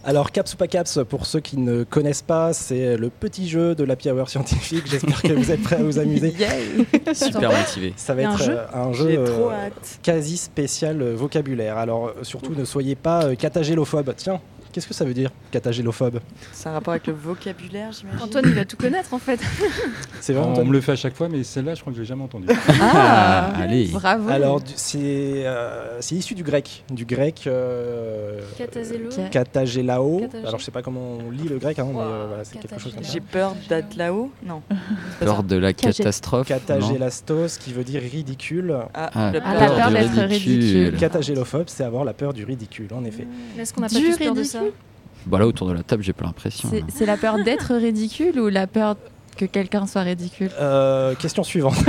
[0.08, 3.74] Alors, Caps ou pas Caps, pour ceux qui ne connaissent pas, c'est le petit jeu
[3.74, 4.84] de l'Happy Hour scientifique.
[4.86, 6.32] J'espère que vous êtes prêts à vous amuser.
[7.12, 7.92] Super motivé.
[7.94, 9.68] Ça va être un jeu euh, un jeu euh,
[10.02, 11.76] quasi spécial euh, vocabulaire.
[11.76, 14.14] Alors, surtout, ne soyez pas euh, catagélophobe.
[14.16, 14.40] Tiens,
[14.78, 16.20] qu'est-ce que ça veut dire, catagélophobe?
[16.52, 18.22] C'est un rapport avec le vocabulaire, j'imagine.
[18.22, 19.40] Antoine, il va tout connaître en fait.
[20.20, 20.68] C'est vrai, on Antoine?
[20.68, 22.46] me le fait à chaque fois, mais celle-là, je crois que je l'ai jamais entendue.
[22.80, 23.88] Ah, allez.
[23.88, 24.28] Bravo.
[24.30, 24.98] Alors, c'est
[25.46, 26.84] euh, c'est issu du grec.
[26.90, 29.10] Du grec euh, Catazélo.
[29.10, 29.30] Ok.
[29.30, 30.20] katagélao.
[30.20, 30.46] Katagé.
[30.46, 32.58] Alors, je sais pas comment on lit le grec, hein, mais Wow, euh, voilà, c'est
[32.60, 33.12] quelque chose comme ça.
[33.12, 34.62] J'ai peur d'être là-haut Non.
[35.20, 36.48] Peur de la catastrophe.
[36.48, 38.76] non Catagélastos, qui veut dire ridicule.
[38.94, 40.96] Ah, Ah, le Ah, la peur d'être ridicule.
[40.98, 43.26] Catagélophobe, c'est avoir la peur du ridicule, en effet.
[43.56, 44.60] Mais Est-ce qu'on n'a pas Du tous peur de ça?
[44.68, 46.70] Ridicule Bah là, autour de la table, j'ai pas l'impression.
[46.88, 48.96] C'est la peur d'être ridicule ou la peur
[49.36, 50.50] que quelqu'un soit ridicule?
[50.60, 51.74] Euh, question suivante.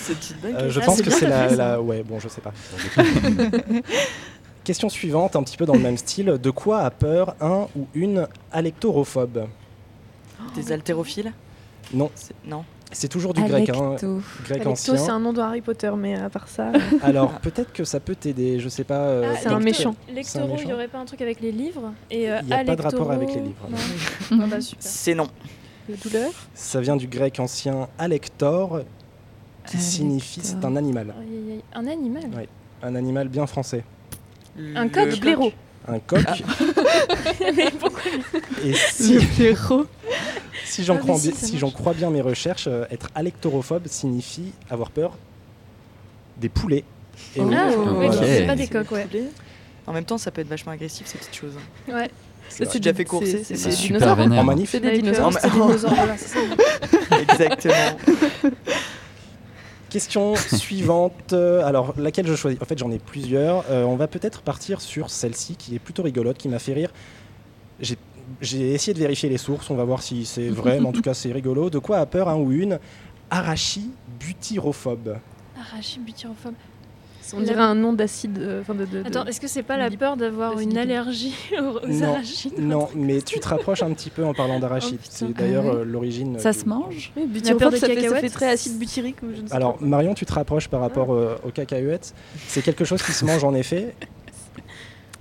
[0.00, 0.82] C'est une bonne Euh, je question.
[0.84, 2.52] pense c'est que c'est la, la- Ouais, bon, je sais pas.
[4.62, 6.38] Question suivante, un petit peu dans le même style.
[6.42, 9.46] De quoi a peur un ou une alectorophobe?
[10.54, 11.32] Des haltérophiles?
[11.92, 12.10] Non,
[12.46, 12.64] Non.
[12.94, 13.96] C'est toujours du grec, hein,
[14.44, 15.14] grec Alecto, c'est ancien.
[15.16, 18.58] un nom de Harry Potter, mais à part ça, Alors peut-être que ça peut t'aider,
[18.60, 19.00] je sais pas.
[19.00, 19.94] euh, Ah, c'est un méchant.
[20.06, 20.14] C'est un
[20.46, 22.64] Lectoro, il n'y aurait pas un truc avec les livres et euh, Il y a
[22.64, 24.38] pas de rapport avec les livres, Non.
[24.42, 24.56] Ah bah.
[24.78, 25.28] C'est non.
[25.88, 26.30] de douleur.
[26.54, 28.80] Ça vient du grec ancien alector,
[29.66, 29.80] qui Alector.
[29.80, 31.14] signifie c'est un animal.
[31.74, 32.24] Un animal.
[32.36, 32.48] Ouais.
[32.82, 33.84] un animal bien français,
[34.76, 35.52] Un Le coq blaireau.
[35.88, 36.24] Un coq.
[36.26, 36.34] Ah.
[37.56, 38.00] Mais pourquoi
[38.64, 39.18] Et si,
[40.64, 44.90] si j'en Ah, crois, si, bien- si crois mes recherches, euh, être alectorophobe signifie avoir
[44.90, 45.16] peur
[46.38, 46.84] des poulets.
[47.36, 48.10] Et oui, Ah, Oh.
[48.22, 49.06] c'est pas des coqs, ouais.
[49.86, 51.54] En même temps, ça peut être vachement agressif ces petites choses.
[51.88, 52.10] Ouais.
[52.48, 54.16] Ça, tu déjà fait courser, c'est- c'est c'est des super dinosaures.
[54.16, 54.40] vénère.
[54.40, 55.32] En manif C'est des euh, dinosaures.
[55.32, 57.18] c'est des dinosaures, voilà, c'est ça.
[57.20, 57.74] Exactement.
[59.94, 61.34] Question suivante.
[61.34, 62.60] Euh, Alors, laquelle je choisis?
[62.60, 63.64] En fait, j'en ai plusieurs.
[63.70, 66.90] Euh, on va peut-être partir sur celle-ci qui est plutôt rigolote, qui m'a fait rire.
[67.78, 67.96] J'ai
[68.40, 71.02] j'ai essayé de vérifier les sources, on va voir si c'est vrai, mais en tout
[71.02, 71.70] cas, c'est rigolo.
[71.70, 72.80] De quoi a peur un ou une
[73.30, 75.18] Arachi butyrophobe.
[77.32, 78.38] On dirait un nom d'acide.
[78.38, 81.86] euh, de, de- de- Attends, est-ce que c'est pas la peur d'avoir une allergie aux,
[81.86, 84.98] Non, arachides Non, mais tu te rapproches un petit peu en parlant d'arachide.
[85.02, 86.38] Oh, c'est d'ailleurs Ah euh, l'origine.
[86.38, 87.12] Ça du- se mange?
[87.16, 88.20] Oui, La peur des ça fait, ça cacahuètes.
[88.20, 89.84] fait très acide butyrique ou je ne sais Alors, pas.
[89.84, 92.14] Marion, tu te rapproches par rapport euh, aux cacahuètes.
[92.46, 93.94] C'est quelque chose qui se mange en effet.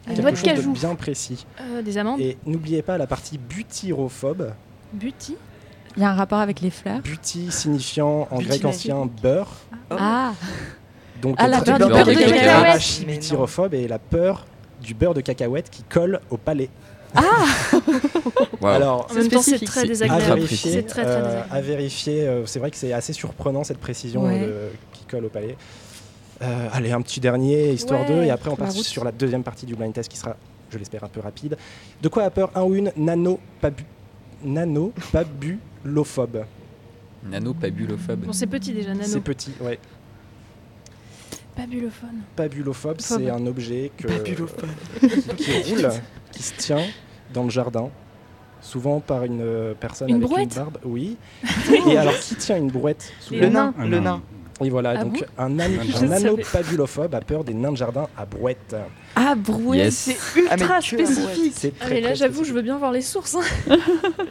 [0.08, 0.72] Une quelque noix de chose de cajou.
[0.74, 1.46] bien précis.
[1.62, 4.52] Euh, Des amandes Et n'oubliez pas la partie butyrophobe.
[4.92, 5.38] Buty
[5.96, 7.00] Il y a un rapport avec les fleurs?
[7.00, 9.50] Buty signifiant en grec ancien beurre.
[9.90, 10.34] Ah,
[11.24, 14.46] Donc Ah, la peur du beurre de cacahuète, butyrophobe et la peur
[14.84, 16.70] du beurre de cacahuète qui colle au palais.
[18.62, 18.74] Waouh.
[18.76, 20.48] Alors, En même temps, c'est très désagréable.
[20.48, 22.28] C'est très très euh, à vérifier.
[22.28, 24.42] euh, c'est vrai que c'est assez surprenant cette précision Ouais.
[24.44, 25.56] euh, de- qui colle au palais.
[26.42, 28.72] Euh, allez, un petit dernier, histoire Ouais, 2, et après on route.
[28.72, 30.36] sur la deuxième partie du blind test qui sera,
[30.72, 31.56] je l'espère, un peu rapide.
[32.02, 33.86] De quoi a peur un ou une nanopabu...
[34.44, 36.44] nanopabulophobe
[37.26, 38.26] Nanopabulophobe.
[38.26, 39.04] Bon, c'est petit déjà, nano.
[39.06, 39.80] C'est petit, ouais.
[41.56, 42.22] Pabulophone.
[42.36, 43.20] Pabulophobe, Phobe.
[43.20, 44.70] c'est un objet que, Pabulophone.
[45.38, 45.90] qui roule,
[46.32, 46.86] qui se tient
[47.34, 47.90] dans le jardin,
[48.62, 50.78] souvent par une euh, personne Une avec brouette une barbe.
[50.86, 51.18] Oui.
[51.88, 54.22] Et alors, qui tient une brouette souvent Le nain, le nain.
[54.62, 56.12] Et voilà, Ah donc bon un, Je un
[57.14, 58.76] a peur des nains de jardin à brouette.
[59.16, 59.96] ah brouet, Yes.
[59.96, 60.18] c'est
[60.50, 60.84] Ah, ultra brouette.
[60.84, 61.54] spécifique.
[61.56, 63.36] C'est Ah, très, mais là, j'avoue, je veux bien voir les sources.
[63.36, 63.42] hein.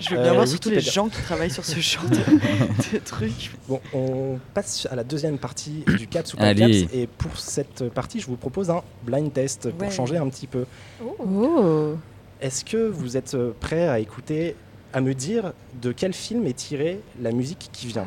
[0.00, 2.98] Je veux Euh, bien voir surtout les gens qui travaillent sur ce genre de, de
[3.04, 3.50] trucs.
[3.68, 6.54] Bon, on passe à la deuxième partie du CAPS ou pas.
[6.54, 6.86] CAPS.
[6.94, 9.90] Et pour cette partie, je vous propose un blind test pour Ouais.
[9.94, 10.64] changer un petit peu.
[11.04, 11.94] Oh,
[12.40, 14.56] Est-ce que vous êtes euh, prêts à écouter,
[14.92, 18.06] à me dire de quel film est tirée la musique qui vient?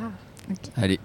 [0.78, 1.00] Allez.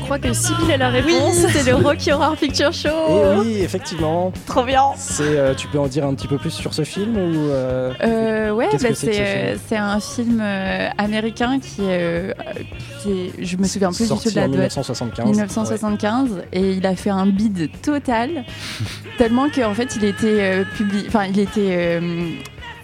[0.00, 1.36] Crois que Sybille a la réponse.
[1.52, 2.88] c'est le Rocky Horror Picture Show.
[2.88, 4.32] Et oui, effectivement.
[4.46, 4.82] Trop bien.
[4.96, 7.92] C'est, euh, tu peux en dire un petit peu plus sur ce film ou euh,
[8.02, 12.32] Euh, ouais, bah, c'est ce un film euh, américain qui, est, euh,
[13.02, 14.76] qui est- je me souviens plus du tout de la en date.
[14.76, 18.44] 1975 1975 et il a fait un bid total
[19.18, 22.28] tellement qu'en fait il était euh, publié enfin il était euh,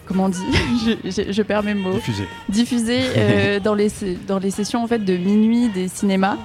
[0.07, 0.39] comment on dit?
[1.05, 2.25] Je, je- je perds mes mots Diffusé.
[2.49, 3.91] diffusé euh, dans les
[4.27, 6.37] dans les sessions en fait de minuit des cinémas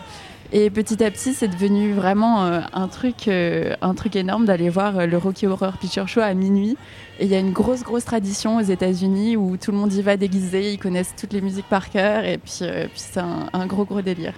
[0.52, 4.70] et petit à petit c'est devenu vraiment euh, un truc euh, un truc énorme d'aller
[4.70, 6.76] voir euh, le Rocky Horror Picture Show à minuit
[7.20, 10.02] et il y a une grosse grosse tradition aux États-Unis où tout le monde y
[10.02, 13.48] va déguisé ils connaissent toutes les musiques par cœur et puis, euh, puis c'est un,
[13.54, 14.34] un gros gros délire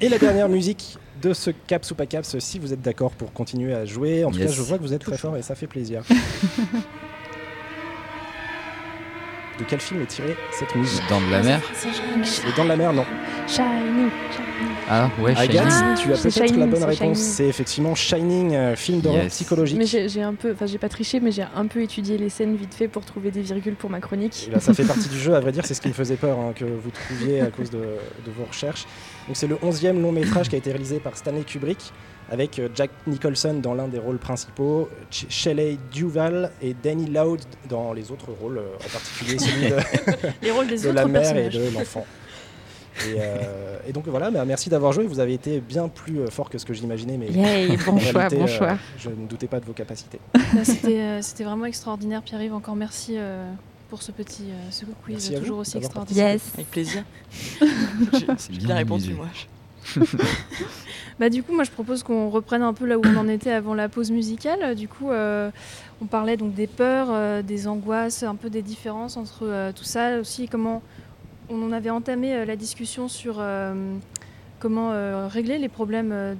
[0.00, 3.32] Et la dernière musique de ce Caps ou pas Caps, si vous êtes d'accord pour
[3.32, 4.24] continuer à jouer.
[4.24, 4.48] En tout Yes.
[4.50, 6.02] cas, je vois que vous êtes très fort et ça fait plaisir.
[9.58, 11.60] de quel film est tirée cette musique Dans de la mer
[12.56, 13.04] Dents de la mer, non.
[13.46, 14.10] Shiny.
[14.88, 15.94] Ah ouais, Agathe, Shining.
[15.96, 16.98] tu as peut-être la Shining, bonne réponse.
[16.98, 17.14] Shining.
[17.14, 19.32] C'est effectivement Shining, euh, film d'horreur Yes.
[19.34, 19.78] psychologique.
[19.78, 22.56] Mais j'ai un peu, enfin j'ai pas triché, mais j'ai un peu étudié les scènes
[22.56, 24.48] vite fait pour trouver des virgules pour ma chronique.
[24.52, 26.38] Là, ça fait partie du jeu, à vrai dire, c'est ce qui me faisait peur
[26.38, 28.84] hein, que vous trouviez à cause de, de vos recherches.
[29.26, 31.92] Donc, c'est le 11e long métrage qui a été réalisé par Stanley Kubrick
[32.34, 37.40] avec euh, Jack Nicholson dans l'un des rôles principaux, Ch- Shelley Duvall et Danny Loud
[37.70, 39.76] dans les autres rôles, euh, en particulier celui de,
[40.42, 42.04] Les rôles des de autres la mère et de l'enfant.
[43.08, 45.04] Et, euh, et donc voilà, bah, merci d'avoir joué.
[45.06, 48.20] Vous avez été bien plus fort que ce que j'imaginais, mais Yay, bon en choix,
[48.28, 48.78] réalité, bon euh, choix.
[48.98, 50.20] je ne doutais pas de vos capacités.
[50.54, 52.54] Bah, C'était euh, vraiment extraordinaire, Pierre-Yves.
[52.54, 53.50] Encore merci euh,
[53.90, 56.34] pour ce petit euh, ce quiz toujours aussi extraordinaire.
[56.34, 56.42] Yes.
[56.54, 57.02] Avec plaisir.
[57.30, 59.26] C'est J'ai bien bien répondu, moi.
[61.20, 63.52] Bah, du coup, moi, je propose qu'on reprenne un peu là où on en était
[63.52, 64.74] avant la pause musicale.
[64.74, 65.50] Du coup, euh,
[66.02, 69.84] on parlait donc des peurs, euh, des angoisses, un peu des différences entre euh, tout
[69.84, 70.18] ça.
[70.18, 70.82] Aussi, comment
[71.48, 73.38] on en avait entamé la discussion sur
[74.60, 76.34] comment régler les problèmes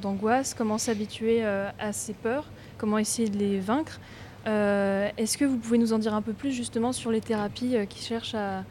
[0.00, 2.44] d'angoisse, comment s'habituer à ces peurs,
[2.78, 3.98] comment essayer de les vaincre.
[4.46, 8.04] Est-ce que vous pouvez nous en dire un peu plus justement sur les thérapies qui
[8.04, 8.62] cherchent à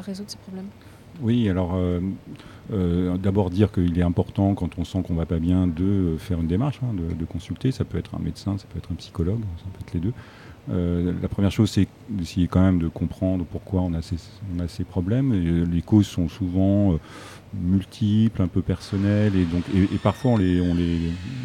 [0.00, 0.70] résoudre ces problèmes?
[1.20, 2.00] Oui, alors euh,
[2.72, 6.40] euh, d'abord dire qu'il est important quand on sent qu'on va pas bien de faire
[6.40, 7.70] une démarche, hein, de, de consulter.
[7.70, 10.12] Ça peut être un médecin, ça peut être un psychologue, ça peut être les deux.
[10.70, 14.16] Euh, la première chose, c'est d'essayer quand même de comprendre pourquoi on a ces,
[14.54, 15.32] on a ces problèmes.
[15.32, 16.96] Euh, les causes sont souvent euh,
[17.54, 20.98] multiples, un peu personnelles, et donc et, parfois on les, on les,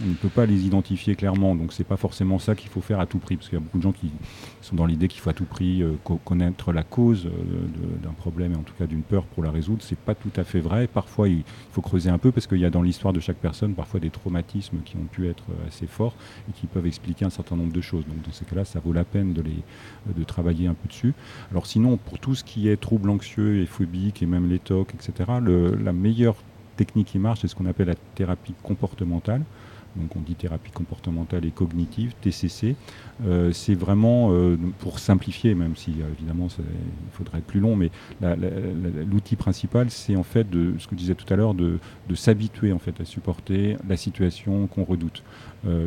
[0.06, 1.56] on ne peut pas les identifier clairement.
[1.56, 3.64] Donc c'est pas forcément ça qu'il faut faire à tout prix, parce qu'il y a
[3.64, 4.10] beaucoup de gens qui
[4.62, 7.30] sont dans l'idée qu'il faut à tout prix euh, co- connaître la cause
[8.04, 9.82] d'un problème et en tout cas d'une peur pour la résoudre.
[9.82, 10.88] C'est pas tout à fait vrai.
[10.88, 13.74] Parfois il faut creuser un peu parce qu'il y a dans l'histoire de chaque personne
[13.74, 16.16] parfois des traumatismes qui ont pu être assez forts
[16.50, 18.06] et qui peuvent expliquer un certain nombre de choses.
[18.06, 19.64] Donc dans ces cas-là, ça vaut la peine de, les,
[20.16, 21.14] de travailler un peu dessus.
[21.52, 24.96] Alors sinon, pour tout ce qui est troubles anxieux et phobiques et même les TOC,
[24.96, 26.38] etc., la meilleure
[26.78, 29.44] technique qui marche, c'est ce qu'on appelle la thérapie comportementale.
[29.98, 32.76] Donc on dit thérapie comportementale et cognitive, TCC.
[33.26, 37.76] Euh, c'est vraiment, euh, pour simplifier, même si euh, évidemment il faudrait être plus long,
[37.76, 37.90] mais
[39.10, 41.80] l'outil principal, c'est en fait de ce que je disais tout à l'heure, de,
[42.14, 45.24] s'habituer en fait à supporter la situation qu'on redoute.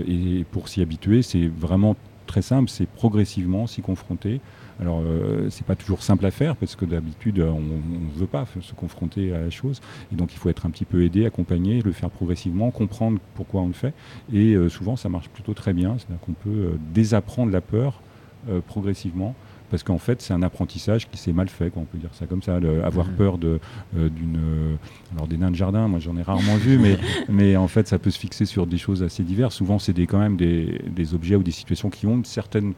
[0.06, 4.40] Et pour s'y habituer, c'est vraiment très simple, c'est progressivement s'y confronter.
[4.80, 8.46] Alors, euh, c'est pas toujours simple à faire parce que d'habitude, on ne veut pas
[8.60, 9.80] se confronter à la chose.
[10.12, 13.60] Et donc, il faut être un petit peu aidé, accompagné, le faire progressivement, comprendre pourquoi
[13.60, 13.92] on le fait.
[14.32, 15.96] Et euh, souvent, ça marche plutôt très bien.
[15.98, 18.00] C'est-à-dire qu'on peut euh, désapprendre la peur
[18.48, 19.34] euh, progressivement.
[19.70, 22.26] Parce qu'en fait, c'est un apprentissage qui s'est mal fait, quoi, on peut dire ça
[22.26, 22.58] comme ça.
[22.58, 23.14] le- avoir Mhm.
[23.14, 23.60] peur de,
[23.96, 24.36] euh, d'une.
[24.36, 24.74] euh,
[25.14, 26.96] alors, des nains de jardin, moi j'en ai rarement vu, mais,
[27.28, 29.54] mais en fait, ça peut se fixer sur des choses assez diverses.
[29.54, 32.72] Souvent, c'est des, quand même des, des objets ou des situations qui ont une certaine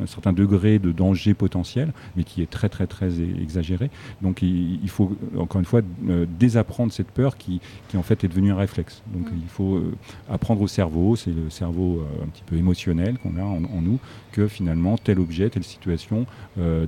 [0.00, 3.90] un certain degré de danger potentiel, mais qui est très très très exagéré.
[4.22, 8.24] Donc il, il faut encore une fois euh, désapprendre cette peur qui, qui en fait
[8.24, 9.02] est devenue un réflexe.
[9.12, 9.94] Donc il faut euh,
[10.30, 13.82] apprendre au cerveau, c'est le cerveau euh, un petit peu émotionnel qu'on a en, en
[13.82, 13.98] nous,
[14.32, 16.26] que finalement tel objet, telle situation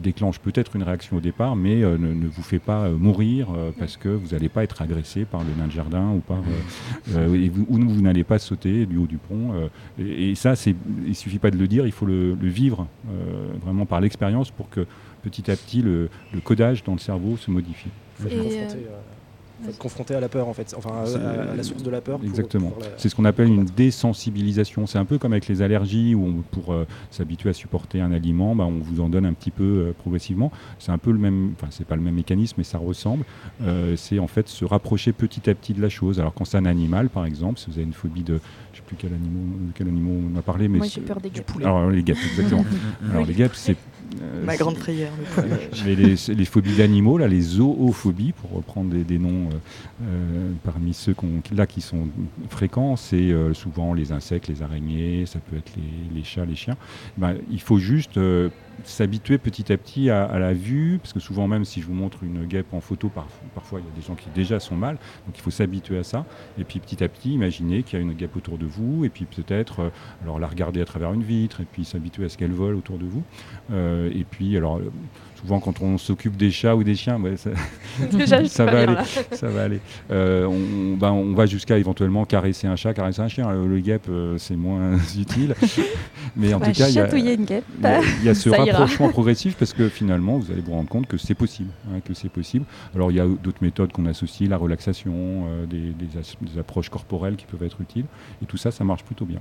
[0.03, 3.97] déclenche peut-être une réaction au départ, mais ne, ne vous fait pas mourir euh, parce
[3.97, 6.39] que vous n'allez pas être agressé par le nain de jardin ou par
[7.17, 9.53] et vous, ou vous n'allez pas sauter du haut du pont.
[9.99, 10.75] et, et ça, c'est,
[11.07, 12.87] il suffit pas de le dire, il faut le, le vivre
[13.65, 14.87] vraiment par l'expérience pour que
[15.23, 17.91] petit à petit le, le codage dans le cerveau se modifie.
[18.29, 18.67] Et,
[19.69, 21.91] être confronté à la peur en fait, enfin à, C'est- à- à la source de
[21.91, 22.19] la peur.
[22.19, 22.73] pour Exactement.
[22.81, 24.87] la- C'est ce qu'on appelle une désensibilisation.
[24.87, 28.13] C'est un peu comme avec les allergies où on- pour euh, s'habituer à supporter un
[28.13, 30.51] aliment, bah, on vous en donne un petit peu euh, progressivement.
[30.79, 33.25] C'est un peu le même, enfin c'est pas le même mécanisme, mais ça ressemble.
[33.63, 36.21] Euh, c'est en fait se rapprocher petit à petit de la chose.
[36.21, 38.41] Alors quand c'est un animal, par exemple, si vous avez une phobie de,
[38.73, 41.31] je sais plus quel animal, quel animal on a parlé, mais Moi, j'ai peur des
[41.31, 41.51] guêpes.
[41.63, 42.65] Alors les guêpes, exactement.
[43.13, 43.77] Alors les guêpes, c'est
[44.45, 45.09] Ma c'est- grande poulet.
[45.85, 50.53] mais les, les phobies d'animaux, là, les zoophobies, pour reprendre des, des noms euh, euh,
[50.65, 51.15] parmi ceux
[51.55, 52.09] là qui sont
[52.49, 56.57] fréquents, c'est euh, souvent les insectes, les araignées, ça peut être les, les chats, les
[56.57, 56.77] chiens.
[57.19, 58.49] Ben, il faut juste euh,
[58.85, 62.23] s'habituer petit à petit à, la vue, parce que souvent même si je vous montre
[62.23, 64.97] une guêpe en photo, par- parfois il y a des gens qui déjà sont mal,
[65.27, 66.25] donc il faut s'habituer à ça.
[66.59, 69.09] Et puis petit à petit, imaginez qu'il y a une guêpe autour de vous, et
[69.09, 69.91] puis peut-être euh,
[70.23, 72.99] alors la regarder à travers une vitre, et puis s'habituer à ce qu'elle vole autour
[72.99, 73.23] de vous.
[73.73, 74.81] Euh, et puis alors
[75.41, 77.51] souvent quand on s'occupe des chats ou des chiens, ouais, ça,
[78.13, 79.05] Déjà, va aller, là.
[79.33, 79.81] ça va aller.
[80.11, 83.51] Euh, on, ben, on va jusqu'à éventuellement caresser un chat, caresser un chien.
[83.51, 85.55] Le, le guêpe, euh, c'est moins utile.
[86.37, 87.65] Mais en On tout cas, il y a, chatouiller une guêpe.
[87.79, 88.65] il y a- il y a ce ira.
[88.65, 91.71] rapprochement progressif parce que finalement, vous allez vous rendre compte que c'est possible.
[91.91, 92.65] hein, que c'est possible.
[92.95, 96.59] Alors, il y a d'autres méthodes qu'on associe, la relaxation, euh, des, des as- des
[96.59, 98.07] approches corporelles qui peuvent être utiles.
[98.43, 99.41] Et tout ça, ça marche plutôt bien.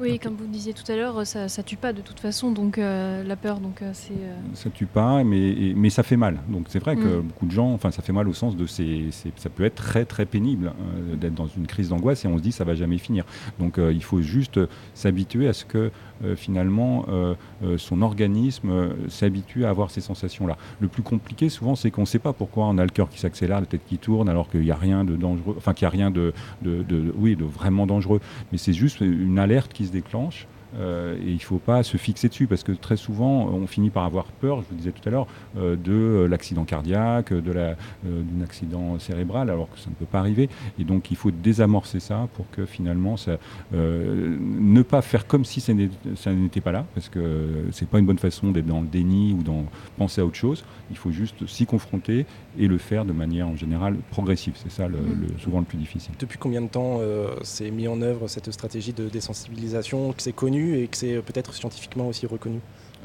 [0.00, 2.78] Oui, comme vous disiez tout à l'heure, ça, ça tue pas de toute façon, donc
[2.78, 4.12] euh, la peur, donc euh, c'est.
[4.12, 6.38] euh, ça tue pas, mais, et- mais ça fait mal.
[6.48, 7.22] Donc c'est vrai que Mm.
[7.22, 9.74] beaucoup de gens, enfin ça fait mal au sens de c'est, c'est- ça peut être
[9.74, 12.76] très très pénible euh, d'être dans une crise d'angoisse et on se dit ça va
[12.76, 13.24] jamais finir.
[13.58, 14.60] Donc euh, il faut juste
[14.94, 15.90] s'habituer à ce que
[16.24, 17.34] euh, finalement euh,
[17.64, 20.56] euh, son organisme euh, s'habitue à avoir ces sensations-là.
[20.80, 23.18] Le plus compliqué souvent c'est qu'on ne sait pas pourquoi on a le cœur qui
[23.18, 25.88] s'accélère, la tête qui tourne alors qu'il n'y a rien de dangereux, enfin qu'il n'y
[25.88, 26.32] a rien de,
[26.62, 28.20] de, de- oui, de vraiment dangereux.
[28.52, 30.46] Mais c'est juste une alerte qui déclenche.
[30.76, 33.90] euh, et il ne faut pas se fixer dessus parce que très souvent on finit
[33.90, 37.52] par avoir peur, je vous disais tout à l'heure, euh, de euh, l'accident cardiaque, de
[37.52, 40.48] la, d'un accident cérébral, alors que ça ne peut pas arriver.
[40.78, 43.38] Et donc il faut désamorcer ça pour que finalement ça,
[43.72, 48.18] ne pas faire comme si ça n'était pas là, parce que c'est pas une bonne
[48.18, 49.64] façon d'être dans le déni ou dans
[49.96, 50.64] penser à autre chose.
[50.90, 52.26] Il faut juste s'y confronter
[52.58, 54.54] et le faire de manière en général progressive.
[54.56, 56.12] C'est ça le- le- souvent le plus difficile.
[56.18, 60.32] Depuis combien de temps euh, s'est mis en œuvre cette stratégie de désensibilisation, que c'est
[60.32, 62.58] connu et que c'est euh, peut-être scientifiquement aussi reconnu?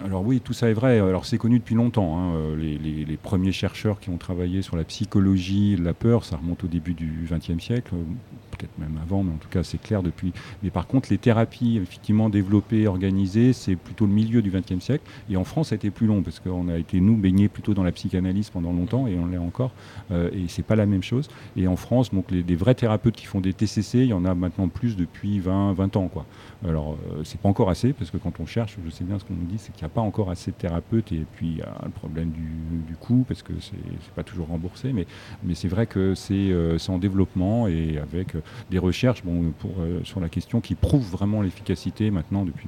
[0.04, 1.00] Alors oui, tout ça est vrai.
[1.00, 2.18] Alors c'est connu depuis longtemps.
[2.18, 2.34] hein.
[2.36, 6.26] Euh, Les, les- les premiers chercheurs qui ont travaillé sur la psychologie de la peur,
[6.26, 7.94] ça remonte au début du XXe siècle,
[8.56, 10.34] peut-être même avant, mais en tout cas c'est clair depuis.
[10.62, 15.04] Mais par contre, les thérapies effectivement développées, organisées, c'est plutôt le milieu du XXe siècle.
[15.30, 17.74] Et en France, ça a été plus long parce qu'on a été nous baignés plutôt
[17.74, 19.72] dans la psychanalyse pendant longtemps et on l'est encore.
[20.12, 21.28] Euh, et c'est pas la même chose.
[21.56, 24.34] Et en France, donc les, vrais thérapeutes qui font des TCC, il y en a
[24.36, 26.26] maintenant plus depuis 20, 20 ans, quoi.
[26.66, 29.26] Alors euh, c'est pas encore assez parce que quand on cherche, je sais bien ce
[29.26, 31.58] qu'on nous dit, c'est qu'il n'y a pas encore assez de thérapeutes et puis il
[31.58, 34.94] y a le problème du, coût parce que c'est pas toujours remboursé.
[34.94, 35.06] Mais,
[35.44, 40.20] mais c'est vrai que c'est euh, en développement et avec euh, des recherches euh, sur
[40.20, 42.68] la question qui prouvent vraiment l'efficacité maintenant depuis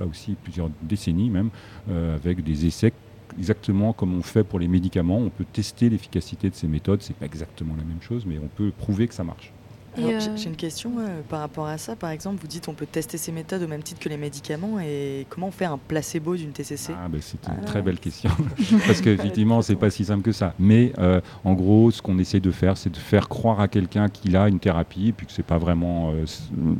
[0.00, 1.50] là aussi plusieurs décennies même,
[1.90, 2.92] euh, avec des essais
[3.36, 5.18] exactement comme on fait pour les médicaments.
[5.18, 7.02] On peut tester l'efficacité de ces méthodes.
[7.02, 9.52] C'est pas exactement la même chose, mais on peut prouver que ça marche.
[9.98, 11.96] Euh, J'ai une question euh, par rapport à ça.
[11.96, 14.78] Par exemple, vous dites on peut tester ces méthodes au même titre que les médicaments.
[14.80, 17.64] Et comment on fait un placebo d'une TCC Ah, ben, c'est une Ah.
[17.64, 18.30] très belle question.
[18.86, 20.54] Parce qu'effectivement, c'est pas si simple que ça.
[20.58, 24.08] Mais euh, en gros, ce qu'on essaie de faire, c'est de faire croire à quelqu'un
[24.08, 26.24] qu'il a une thérapie, puis que c'est pas vraiment euh,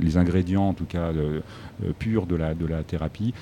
[0.00, 1.40] les ingrédients, en tout cas, euh,
[1.84, 3.34] euh, purs de la, de la thérapie.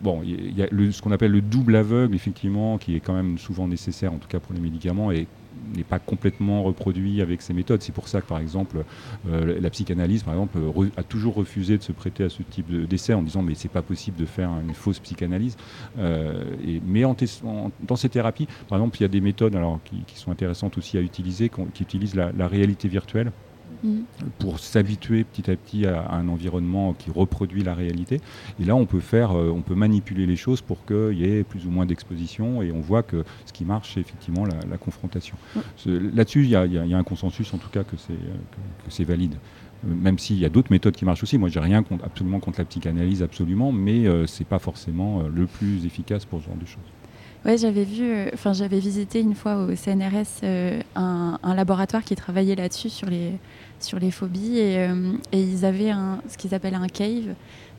[0.00, 3.14] Bon, il y a le- ce qu'on appelle le double aveugle, effectivement, qui est quand
[3.14, 5.26] même souvent nécessaire, en tout cas pour les médicaments, et
[5.74, 7.82] n'est pas complètement reproduit avec ces méthodes.
[7.82, 8.84] C'est pour ça que, par exemple,
[9.26, 10.58] euh, la psychanalyse, par exemple,
[10.96, 13.68] a toujours refusé de se prêter à ce type de- d'essai en disant mais c'est
[13.68, 15.56] pas possible de faire une fausse psychanalyse.
[15.98, 20.78] Euh, mais dans ces thérapies, par exemple, il y a des méthodes qui, sont intéressantes
[20.78, 23.32] aussi à utiliser, qui utilisent la réalité virtuelle
[23.82, 24.04] Mhm.
[24.38, 28.20] pour s'habituer petit à petit à, à un environnement qui reproduit la réalité.
[28.60, 31.42] Et là, on peut faire, euh, on peut manipuler les choses pour qu'il y ait
[31.44, 34.78] plus ou moins d'exposition, et on voit que ce qui marche, c'est effectivement la, la
[34.78, 35.36] confrontation.
[35.86, 37.96] Là-dessus, il y, a- y y un consensus, en tout cas, que
[38.88, 39.34] c'est valide.
[39.84, 41.38] Euh, Même s'il y a d'autres méthodes qui marchent aussi.
[41.38, 45.22] Moi, j'ai rien contre, absolument contre la psychanalyse, absolument, mais euh, c'est pas forcément euh,
[45.34, 46.78] le plus efficace pour ce genre de choses.
[47.44, 50.44] Ouais, j'avais vu, euh, enfin j'avais visité une fois au CNRS
[50.94, 53.32] un, un laboratoire qui travaillait là-dessus sur les
[53.84, 57.34] sur les phobies et, euh, et ils avaient un, ce qu'ils appellent un cave.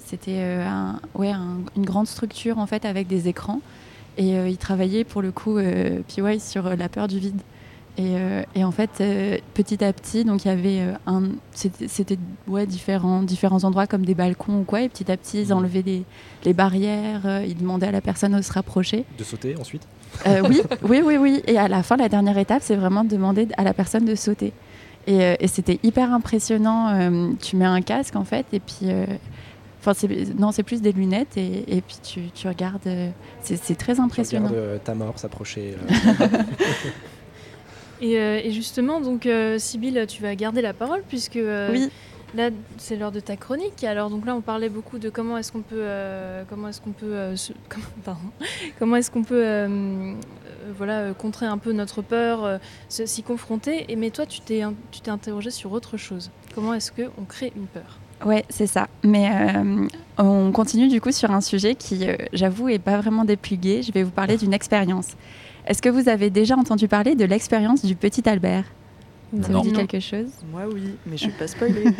[0.05, 3.61] C'était euh, un, ouais, un- une grande structure en fait avec des écrans
[4.17, 5.57] et euh, ils travaillaient pour le coup
[6.07, 7.39] PY sur la peur du vide.
[7.95, 11.23] Et, euh, et en fait, euh, petit à petit, donc il y avait euh, un,
[11.53, 15.53] c'était ouais, différents, différents endroits comme des balcons ou quoi, et petit à petit, ils
[15.53, 16.03] enlevaient les,
[16.43, 19.05] les barrières, ils demandaient à la personne de se rapprocher.
[19.15, 19.83] De sauter ensuite?
[20.49, 21.43] Oui, oui, oui, oui.
[21.45, 24.15] Et à la fin, la dernière étape, c'est vraiment de demander à la personne de
[24.15, 24.53] sauter.
[25.07, 26.89] Et, euh, et c'était hyper impressionnant.
[26.89, 29.05] euh, tu mets un casque en fait, et puis, euh,
[29.81, 30.07] enfin, c'est
[30.39, 32.87] non, c'est plus des lunettes, et, et puis tu, tu regardes.
[32.87, 33.09] euh,
[33.41, 34.47] c'est très Tu impressionnant.
[34.47, 35.75] regardes euh, ta mort s'approcher.
[35.91, 36.37] euh,
[38.01, 41.89] Et, euh, et justement, donc, euh, Sybille, tu vas garder la parole puisque euh, Oui.
[42.35, 43.83] Là, c'est l'heure de ta chronique.
[43.83, 46.91] Alors, donc là, on parlait beaucoup de comment est-ce qu'on peut, euh, comment est-ce qu'on
[46.91, 48.19] peut, euh, se- comment, pardon,
[48.79, 50.13] comment est-ce qu'on peut, euh,
[50.77, 52.59] voilà, contrer un peu notre peur,
[52.89, 53.85] s'y confronter.
[53.91, 54.61] Et mais toi, tu t'es,
[54.91, 56.29] tu t'es interrogé sur autre chose.
[56.55, 57.99] Comment est-ce que on crée une peur?
[58.25, 58.87] Ouais, c'est ça.
[59.03, 59.29] Mais
[60.17, 63.81] on continue du coup sur un sujet qui, j'avoue, est pas vraiment déplugué.
[63.83, 65.07] Je vais vous parler d'une expérience.
[65.67, 68.65] Est-ce que vous avez déjà entendu parler de l'expérience du petit Albert?
[69.41, 69.61] Ça Non.
[69.61, 71.85] vous dit quelque chose Moi, oui, mais je vais pas spoiler.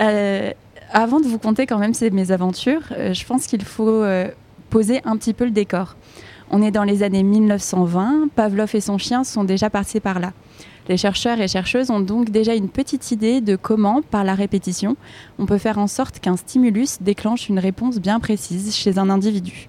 [0.00, 0.50] Euh,
[0.92, 4.28] avant de vous conter quand même ces mésaventures, euh, je pense qu'il faut euh,
[4.70, 5.96] poser un petit peu le décor.
[6.50, 10.32] On est dans les années 1920, Pavlov et son chien sont déjà passés par là.
[10.88, 14.96] Les chercheurs et chercheuses ont donc déjà une petite idée de comment, par la répétition,
[15.38, 19.68] on peut faire en sorte qu'un stimulus déclenche une réponse bien précise chez un individu.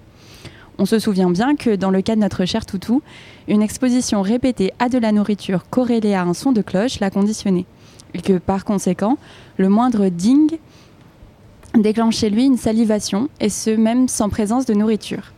[0.78, 3.00] On se souvient bien que dans le cas de notre cher toutou,
[3.46, 7.64] une exposition répétée à de la nourriture corrélée à un son de cloche l'a conditionné.
[8.12, 9.16] Et que par conséquent,
[9.56, 10.58] le moindre ding
[11.74, 15.32] déclenche chez lui une salivation, et ce même sans présence de nourriture.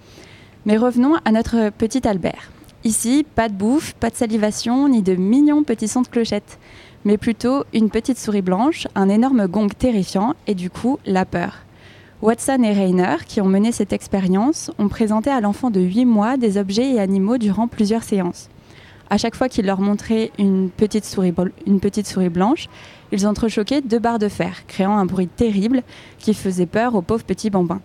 [0.65, 2.51] Mais revenons à notre petit Albert.
[2.85, 6.59] Ici, pas de bouffe, pas de salivation, ni de mignons petits sons de clochette,
[7.05, 11.66] mais plutôt une petite souris blanche, un énorme gong terrifiant, et du coup, la peur.
[12.23, 16.39] Watson et Rayner, qui ont mené cette expérience, ont présenté à l'enfant de 8 mois
[16.39, 18.49] des objets et animaux durant plusieurs séances.
[19.11, 21.31] À chaque fois qu'ils leur montraient une petite souris,
[22.31, 22.69] blanche,
[23.13, 25.83] ils entrechoquaient deux barres de fer, créant un bruit terrible
[26.19, 27.83] qui faisait peur au pauvre petit bambin.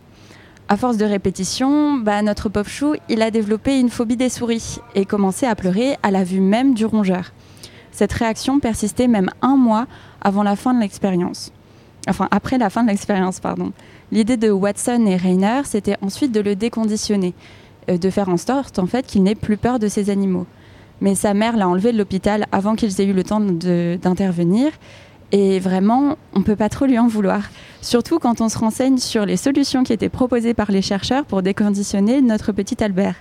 [0.69, 4.79] À force de répétition, bah, notre pauvre chou, il a développé une phobie des souris
[4.95, 7.33] et commencé à pleurer à la vue même du rongeur.
[7.91, 9.87] Cette réaction persistait même un mois
[10.21, 11.51] avant la fin de l'expérience.
[12.07, 13.73] Enfin, après la fin de l'expérience, pardon.
[14.11, 17.33] L'idée de Watson et Rayner, c'était ensuite de le déconditionner,
[17.89, 20.45] euh, de faire en sorte en fait qu'il n'ait plus peur de ces animaux.
[20.99, 24.71] Mais sa mère l'a enlevé de l'hôpital avant qu'ils aient eu le temps d'intervenir.
[25.31, 27.49] Et vraiment, on ne peut pas trop lui en vouloir.
[27.81, 31.41] Surtout quand on se renseigne sur les solutions qui étaient proposées par les chercheurs pour
[31.41, 33.15] déconditionner notre petit Albert.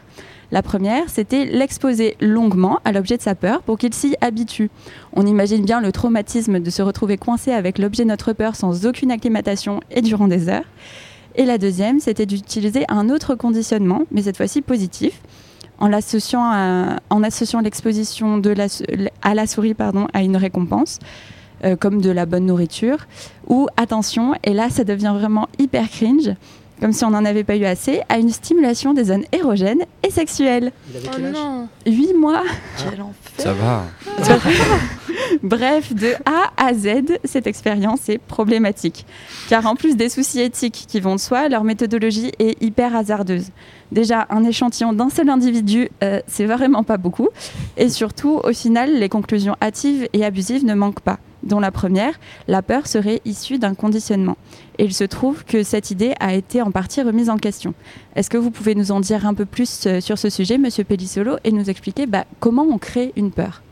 [0.53, 4.68] La première, c'était l'exposer longuement à l'objet de sa peur pour qu'il s'y habitue.
[5.12, 8.84] On imagine bien le traumatisme de se retrouver coincé avec l'objet de notre peur sans
[8.84, 10.64] aucune acclimatation et durant des heures.
[11.36, 15.20] Et la deuxième, c'était d'utiliser un autre conditionnement, mais cette fois-ci positif,
[15.78, 18.42] en l'associant à- en associant l'exposition
[19.22, 20.98] à la souris pardon, à une récompense,
[21.64, 23.07] euh, comme de la bonne nourriture,
[23.46, 26.34] ou attention, et là ça devient vraiment hyper cringe,
[26.81, 30.11] comme si on n'en avait pas eu assez, à une stimulation des zones érogènes et
[30.11, 30.72] sexuelles.
[30.95, 32.43] Oh non 8 mois
[32.78, 33.14] Quel enfer.
[33.39, 33.85] Ça va.
[35.43, 39.07] Bref, de A à Z, cette expérience est problématique.
[39.49, 43.47] Car en plus des soucis éthiques qui vont de soi, leur méthodologie est hyper hasardeuse.
[43.93, 47.28] Déjà, un échantillon d'un seul individu, euh, c'est vraiment pas beaucoup.
[47.76, 51.18] Et surtout, au final, les conclusions hâtives et abusives ne manquent pas.
[51.43, 54.36] Dont la première, la peur serait issue d'un conditionnement.
[54.78, 57.74] Et il se trouve que cette idée a été en partie remise en question.
[58.14, 60.84] Est-ce que vous pouvez nous en dire un peu plus euh, sur ce sujet, Monsieur
[60.84, 63.62] Pellissolo, et nous expliquer bah, comment on crée une peur?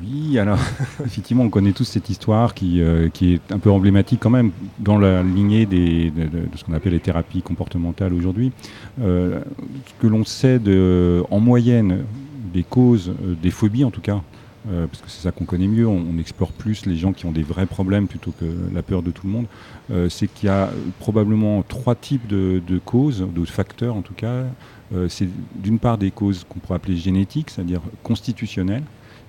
[0.00, 0.58] Oui, alors
[1.04, 4.50] effectivement, on connaît tous cette histoire qui, euh, qui est un peu emblématique quand même
[4.78, 6.10] dans la lignée de,
[6.56, 8.52] ce qu'on appelle les thérapies comportementales aujourd'hui.
[9.00, 9.40] Euh,
[9.86, 12.04] ce que l'on sait de, en moyenne
[12.52, 13.12] des causes
[13.42, 14.20] des phobies en tout cas,
[14.70, 17.26] euh, parce que c'est ça qu'on connaît mieux, on, on explore plus les gens qui
[17.26, 19.46] ont des vrais problèmes plutôt que la peur de tout le monde,
[19.90, 24.14] euh, c'est qu'il y a probablement trois types de, de causes, de facteurs en tout
[24.14, 24.44] cas.
[24.94, 28.84] Euh, c'est d'une part des causes qu'on pourrait appeler génétiques, c'est-à-dire constitutionnelles,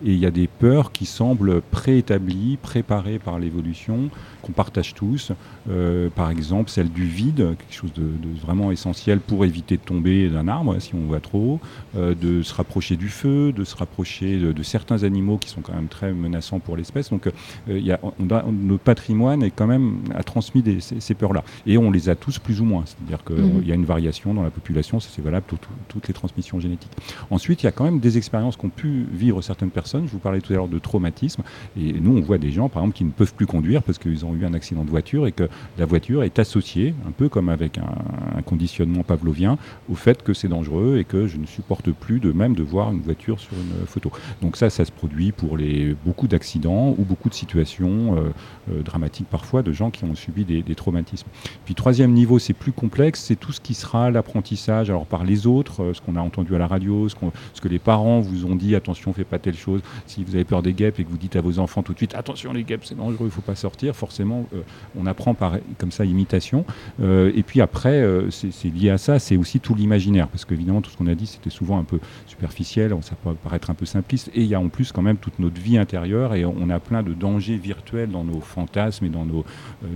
[0.06, 4.10] et il y a des peurs qui semblent préétablies, préparées par l'évolution,
[4.44, 5.32] qu'on partage tous.
[5.70, 9.82] Euh, par exemple, celle du vide, quelque chose de, de vraiment essentiel pour éviter de
[9.82, 11.60] tomber d'un arbre si on va trop haut,
[11.98, 15.62] euh, de se rapprocher du feu, de se rapprocher de, de certains animaux qui sont
[15.62, 17.10] quand même très menaçants pour l'espèce.
[17.10, 17.32] Donc, euh,
[17.68, 21.14] il y a, on doit- notre patrimoine est quand même a transmis des- ces, ces
[21.14, 22.84] peurs-là, et on les a tous plus ou moins.
[22.86, 23.64] C'est-à-dire qu'il Mhm.
[23.64, 26.60] y a une variation dans la population, ça c'est valable pour tout- toutes les transmissions
[26.60, 26.92] génétiques.
[27.32, 30.06] Ensuite, il y a quand même des expériences qu'ont pu vivre certaines personnes.
[30.08, 31.44] Je vous parlais tout à l'heure de traumatisme.
[31.80, 34.26] Et nous, on voit des gens, par exemple, qui ne peuvent plus conduire parce qu'ils
[34.26, 37.50] ont eu un accident de voiture et que la voiture est associée, un peu comme
[37.50, 39.58] avec un, conditionnement pavlovien,
[39.90, 42.92] au fait que c'est dangereux et que je ne supporte plus de même de voir
[42.92, 44.12] une voiture sur une photo.
[44.42, 48.30] Donc ça, ça se produit pour les, beaucoup d'accidents ou beaucoup de situations euh,
[48.72, 51.28] euh, dramatiques parfois de gens qui ont subi des, traumatismes.
[51.66, 55.46] Puis troisième niveau, c'est plus complexe, c'est tout ce qui sera l'apprentissage, alors par les
[55.48, 58.20] autres, euh, ce qu'on a entendu à la radio, ce, qu'on- ce que les parents
[58.20, 59.82] vous ont dit, attention, fais pas telle chose.
[60.08, 61.98] Si vous avez peur des guêpes et que vous dites à vos enfants tout de
[61.98, 64.62] suite, attention les guêpes, c'est dangereux, il faut pas sortir, forcément, euh,
[64.98, 66.66] on apprend par comme ça imitation.
[67.02, 70.82] Euh, et puis après, euh, c'est lié à ça, c'est aussi tout l'imaginaire, parce qu'évidemment,
[70.82, 73.86] tout ce qu'on a dit, c'était souvent un peu superficiel, ça peut paraître un peu
[73.86, 76.70] simpliste, et il y a en plus quand même toute notre vie intérieure, et on
[76.70, 79.46] a plein de dangers virtuels dans nos fantasmes et dans, nos,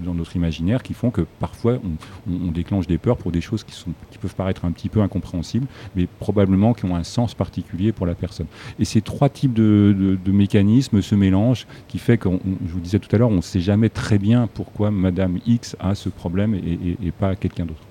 [0.03, 1.79] dans notre imaginaire qui font que parfois
[2.27, 5.01] on, déclenche des peurs pour des choses qui, sont, qui peuvent paraître un petit peu
[5.01, 8.47] incompréhensibles, mais probablement qui ont un sens particulier pour la personne.
[8.79, 13.13] Et ces trois types de mécanismes se mélangent, qui fait que, je vous disais tout
[13.15, 16.57] à l'heure, on ne sait jamais très bien pourquoi Madame X a ce problème et,
[17.01, 17.81] et- et pas quelqu'un d'autre.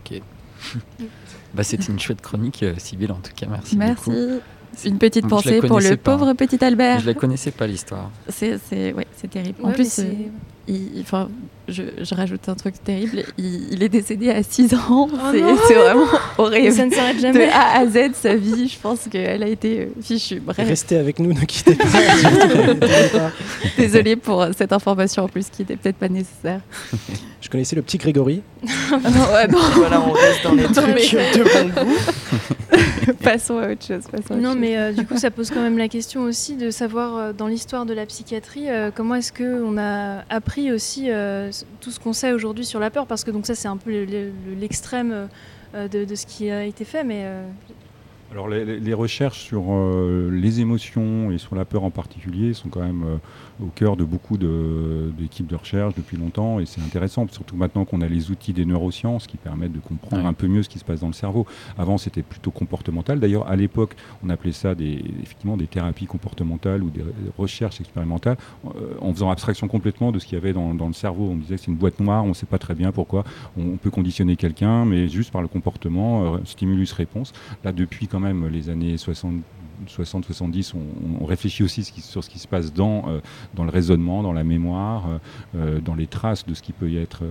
[0.00, 0.20] Ok.
[1.54, 3.46] bah, C'était une chouette chronique, euh, Sybille, en tout cas.
[3.48, 3.76] Merci.
[3.76, 4.10] Merci.
[4.10, 4.40] beaucoup.
[4.84, 6.16] Une petite pensée pour le pas.
[6.16, 6.98] pauvre petit Albert.
[7.00, 8.10] Je la connaissais pas l'histoire.
[8.28, 9.58] C'est c'est- ouais, c'est terrible.
[9.62, 10.04] en plus, euh,
[10.66, 11.28] il- enfin,
[11.68, 13.24] je, je rajoute un truc terrible.
[13.38, 15.08] Il, il est décédé à 6 ans.
[15.32, 16.06] c'est non c'est vraiment
[16.38, 16.72] horrible.
[16.72, 17.48] Ça ne s'arrête De jamais.
[17.50, 20.40] A à Z, sa vie, je pense qu'elle a été euh, fichue.
[20.40, 21.84] Bref, Restez avec nous, ne quittez pas.
[23.78, 26.60] Désolée pour euh, cette information en plus qui n'était peut-être pas nécessaire.
[27.40, 28.42] Je connaissais le petit Grégory.
[28.90, 29.58] Non, ouais, non.
[29.74, 33.12] Voilà, on reste dans les Non, trucs mais- de bon goût.
[33.22, 34.02] passons à autre chose.
[34.10, 34.58] passons à autre Non, chose.
[34.60, 37.46] mais euh, du coup, ça pose quand même la question aussi de savoir euh, dans
[37.46, 42.00] l'histoire de la psychiatrie euh, comment est-ce que on a appris aussi euh, tout ce
[42.00, 44.32] qu'on sait aujourd'hui sur la peur, parce que donc ça c'est un peu le- le-
[44.58, 45.28] l'extrême
[45.74, 47.46] euh, de, de ce qui a été fait, mais euh,
[48.34, 52.80] Alors les, recherches sur euh, les émotions et sur la peur en particulier sont quand
[52.80, 57.54] même euh, au cœur de beaucoup d'équipes de, recherche depuis longtemps et c'est intéressant, surtout
[57.54, 60.28] maintenant qu'on a les outils des neurosciences qui permettent de comprendre Ouais.
[60.28, 61.46] un peu mieux ce qui se passe dans le cerveau.
[61.78, 63.20] Avant c'était plutôt comportemental.
[63.20, 63.94] D'ailleurs à l'époque
[64.26, 67.04] on appelait ça des, effectivement des thérapies comportementales ou des
[67.38, 70.92] recherches expérimentales euh, en faisant abstraction complètement de ce qu'il y avait dans, dans le
[70.92, 71.28] cerveau.
[71.30, 73.22] On disait que c'est une boîte noire, on ne sait pas très bien pourquoi
[73.56, 77.32] on peut conditionner quelqu'un, mais juste par le comportement, stimulus-réponse.
[77.62, 78.96] Là, depuis quand même les années
[79.88, 83.20] 60-70, on, on réfléchit aussi ce qui- sur ce qui se passe dans, euh,
[83.54, 85.18] dans le raisonnement, dans la mémoire, euh,
[85.56, 87.22] euh, dans les traces de ce qui peut y être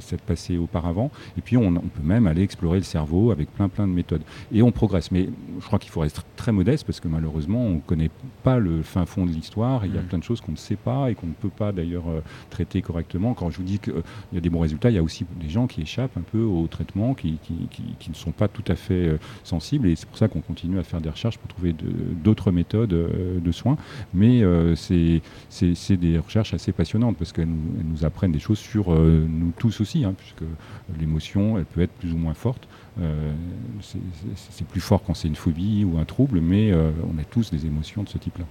[0.00, 1.10] s'être passé auparavant.
[1.36, 4.22] Et puis on, on peut même aller explorer le cerveau avec plein plein de méthodes.
[4.52, 5.10] Et on progresse.
[5.10, 5.28] Mais
[5.60, 8.10] je crois qu'il faut rester très modeste parce que malheureusement on ne connaît
[8.42, 9.84] pas le fin fond de l'histoire.
[9.86, 10.06] Il y a Mm.
[10.06, 12.04] plein de choses qu'on ne sait pas et qu'on ne peut pas d'ailleurs
[12.50, 13.34] traiter correctement.
[13.34, 13.94] Quand je vous dis qu'il
[14.32, 16.42] y a des bons résultats, il y a aussi des gens qui échappent un peu
[16.42, 19.88] au traitement, qui, qui- qui- qui ne sont pas tout à fait sensibles.
[19.88, 21.83] Et c'est pour ça qu'on continue à faire des recherches pour trouver de-
[22.22, 23.76] d'autres méthodes euh, de soins.
[24.12, 28.92] Mais euh, c'est c'est- des recherches assez passionnantes parce qu'elles nous, apprennent des choses sur
[28.92, 30.42] euh, nous tous aussi, hein, puisque
[30.98, 32.66] l'émotion, elle peut être plus ou moins forte.
[33.80, 37.66] C'est- plus fort quand c'est une phobie ou un trouble, mais on a tous des
[37.66, 38.44] émotions de ce type-là.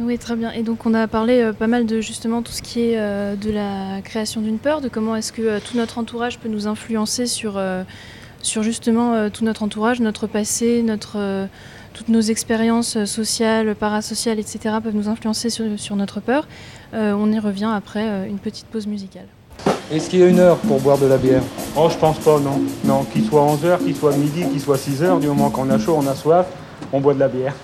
[0.00, 0.52] Oui, très bien.
[0.52, 2.96] Et donc on a parlé pas mal de justement tout ce qui est
[3.36, 7.26] de la création d'une peur, de comment est-ce que tout notre entourage peut nous influencer
[7.26, 7.60] sur,
[8.42, 11.48] sur justement tout notre entourage, notre passé, notre,
[11.92, 14.76] toutes nos expériences sociales, parasociales, etc.
[14.82, 16.46] peuvent nous influencer sur, sur notre peur.
[16.94, 19.26] Euh, on y revient après euh, une petite pause musicale.
[19.90, 21.42] Est-ce qu'il y a une heure pour boire de la bière?
[21.76, 22.60] Oh, je pense pas, non.
[22.84, 25.96] Non, qu'il soit 11h, qu'il soit midi, qu'il soit 6h, du moment qu'on a chaud,
[25.98, 26.46] on a soif,
[26.92, 27.54] on boit de la bière.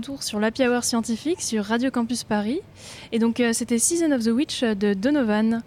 [0.00, 2.60] Retour sur l'Happy Hour scientifique sur Radio Campus Paris.
[3.12, 5.62] Et donc euh, c'était Season of the Witch de Donovan.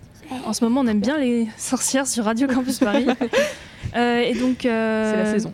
[0.48, 3.08] En ce moment on aime bien les sorcières sur Radio Campus Paris.
[3.96, 5.54] Euh, et donc euh, C'est la saison.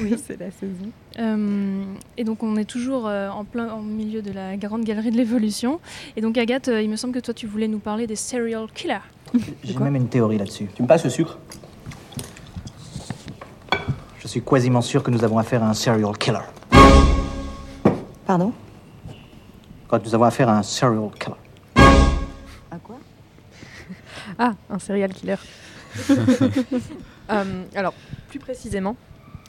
[0.00, 0.14] Oui.
[0.24, 0.92] C'est la saison.
[1.18, 1.82] Euh,
[2.16, 5.16] et donc on est toujours euh, en plein en milieu de la grande galerie de
[5.16, 5.80] l'évolution.
[6.14, 8.66] Et donc Agathe, euh, il me semble que toi tu voulais nous parler des serial
[8.72, 9.00] killers.
[9.64, 10.68] J'ai même une théorie là-dessus.
[10.76, 11.36] Tu me passes le sucre?
[14.20, 16.38] Je suis quasiment sûr que nous avons affaire à un serial killer.
[18.26, 18.52] Pardon?
[19.88, 21.36] Quand nous avons affaire à un serial killer.
[22.70, 22.96] À quoi?
[24.38, 25.36] Ah, un serial killer.
[27.30, 27.94] Euh, alors,
[28.28, 28.96] plus précisément,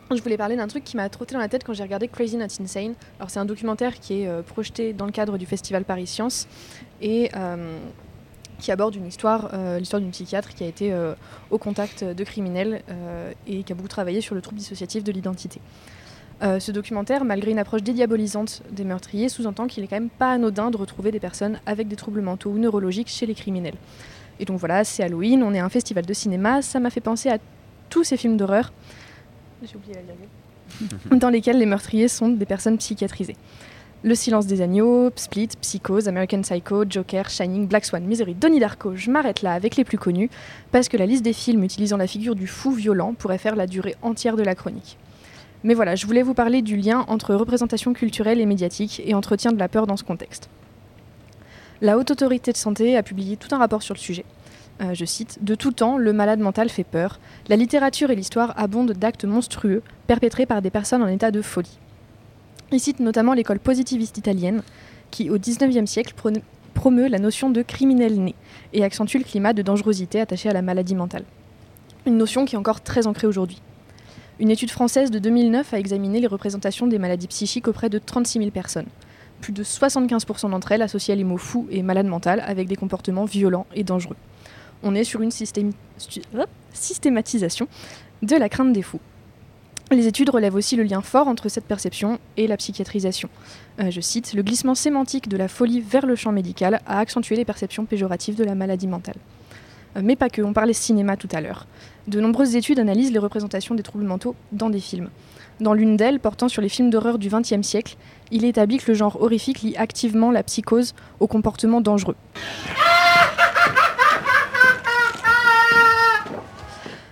[0.09, 2.37] je voulais parler d'un truc qui m'a trotté dans la tête quand j'ai regardé Crazy
[2.37, 2.93] Not Insane.
[3.19, 6.47] Alors, c'est un documentaire qui est euh, projeté dans le cadre du festival Paris Science
[7.01, 7.77] et euh,
[8.59, 11.13] qui aborde une histoire, euh, l'histoire d'une psychiatre qui a été euh,
[11.51, 15.11] au contact de criminels euh, et qui a beaucoup travaillé sur le trouble dissociatif de
[15.11, 15.59] l'identité.
[16.41, 20.31] Euh, ce documentaire, malgré une approche dédiabolisante des meurtriers, sous-entend qu'il est quand même pas
[20.31, 23.75] anodin de retrouver des personnes avec des troubles mentaux ou neurologiques chez les criminels.
[24.39, 26.99] Et donc voilà, c'est Halloween, on est à un festival de cinéma, ça m'a fait
[26.99, 27.37] penser à
[27.89, 28.73] tous ces films d'horreur,
[29.63, 33.37] j'ai oublié la virgule, dans lesquels les meurtriers sont des personnes psychiatrisées.
[34.03, 38.95] Le silence des agneaux, Split, Psychose, American Psycho, Joker, Shining, Black Swan, Misery, Donnie Darko,
[38.95, 40.29] je m'arrête là avec les plus connus,
[40.73, 43.67] parce que la liste des films utilisant la figure du fou violent pourrait faire la
[43.67, 44.97] durée entière de la chronique.
[45.65, 49.51] Mais voilà, je voulais vous parler du lien entre représentation culturelle et médiatique et entretien
[49.51, 50.47] de la peur dans ce contexte.
[51.81, 54.25] La Haute Autorité de Santé a publié tout un rapport sur le sujet.
[54.83, 57.19] Euh, je cite De tout temps, le malade mental fait peur.
[57.47, 61.79] La littérature et l'histoire abondent d'actes monstrueux perpétrés par des personnes en état de folie.
[62.71, 64.61] Il cite notamment l'école positiviste italienne,
[65.09, 66.13] qui au XIXe siècle
[66.75, 68.35] promeut la notion de criminel né
[68.71, 71.23] et accentue le climat de dangerosité attaché à la maladie mentale.
[72.05, 73.63] Une notion qui est encore très ancrée aujourd'hui.
[74.37, 78.39] Une étude française de 2009 a examiné les représentations des maladies psychiques auprès de 36
[78.39, 78.87] 000 personnes.
[79.39, 83.23] Plus de 75% d'entre elles associaient les mots fou et malade mental avec des comportements
[83.23, 84.17] violents et dangereux.
[84.83, 87.69] On est sur une systématisation
[88.23, 88.99] de la crainte des fous.
[89.91, 93.29] Les études relèvent aussi le lien fort entre cette perception et la psychiatrisation.
[93.79, 97.37] Euh, je cite, Le glissement sémantique de la folie vers le champ médical a accentué
[97.37, 99.15] les perceptions péjoratives de la maladie mentale.
[99.95, 101.67] Euh, mais pas que, on parlait cinéma tout à l'heure.
[102.07, 105.09] De nombreuses études analysent les représentations des troubles mentaux dans des films.
[105.59, 107.95] Dans l'une d'elles, portant sur les films d'horreur du XXe siècle,
[108.31, 112.15] il est établi que le genre horrifique lie activement la psychose au comportement dangereux.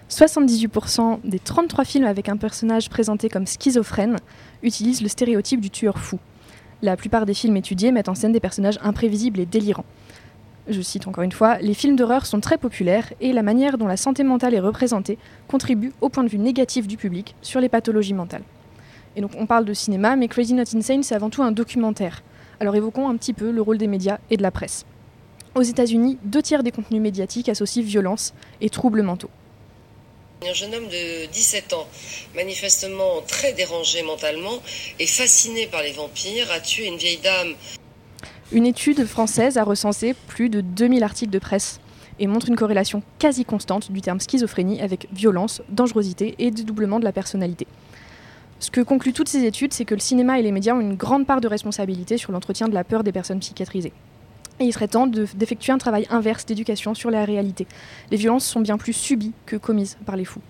[0.10, 4.18] 78% des 33 films avec un personnage présenté comme schizophrène
[4.62, 6.20] utilisent le stéréotype du tueur fou.
[6.84, 9.86] La plupart des films étudiés mettent en scène des personnages imprévisibles et délirants.
[10.68, 13.88] Je cite encore une fois, les films d'horreur sont très populaires et la manière dont
[13.88, 15.18] la santé mentale est représentée
[15.50, 18.44] contribue au point de vue négatif du public sur les pathologies mentales.
[19.18, 22.24] Et donc on parle de cinéma, mais Crazy Not Insane c'est avant tout un documentaire.
[22.62, 24.86] Alors évoquons un petit peu le rôle des médias et de la presse.
[25.54, 29.30] Aux États-Unis, deux tiers des contenus médiatiques associent violence et troubles mentaux.
[30.50, 31.88] Un jeune homme de 17 ans,
[32.36, 34.62] manifestement très dérangé mentalement
[35.00, 37.54] et fasciné par les vampires, a tué une vieille dame.
[38.54, 41.80] Une étude française a recensé plus de 2000 articles de presse
[42.20, 47.04] et montre une corrélation quasi constante du terme schizophrénie avec violence, dangerosité et dédoublement de
[47.04, 47.66] la personnalité.
[48.60, 50.96] Ce que concluent toutes ces études, c'est que le cinéma et les médias ont une
[50.96, 53.92] grande part de responsabilité sur l'entretien de la peur des personnes psychiatrisées.
[54.60, 57.66] Et il serait temps de- d'effectuer un travail inverse d'éducation sur la réalité.
[58.12, 60.42] Les violences sont bien plus subies que commises par les fous.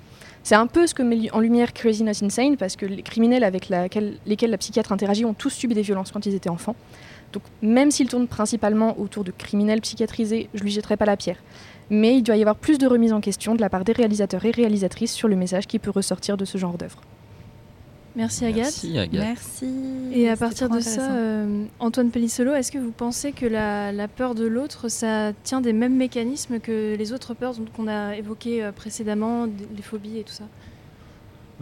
[0.44, 3.46] C'est un peu ce que met en lumière Crazy Not Insane, parce que les criminels
[3.46, 3.70] avec
[4.26, 6.76] lesquels la psychiatre interagit ont tous subi des violences quand ils étaient enfants.
[7.34, 11.38] Donc même s'il tourne principalement autour de criminels psychiatrisés, je lui jetterai pas la pierre.
[11.90, 14.46] Mais il doit y avoir plus de remise en question de la part des réalisateurs
[14.46, 17.02] et réalisatrices sur le message qui peut ressortir de ce genre d'œuvre.
[18.16, 18.66] Merci Agathe.
[18.66, 19.24] Merci, Agathe.
[19.24, 19.66] Merci.
[20.14, 24.08] Et à partir de ça, euh, Antoine Pellissolo, est-ce que vous pensez que la, la
[24.08, 28.64] peur de l'autre, ça tient des mêmes mécanismes que les autres peurs qu'on a évoquées
[28.64, 30.44] euh, précédemment, les phobies et tout ça?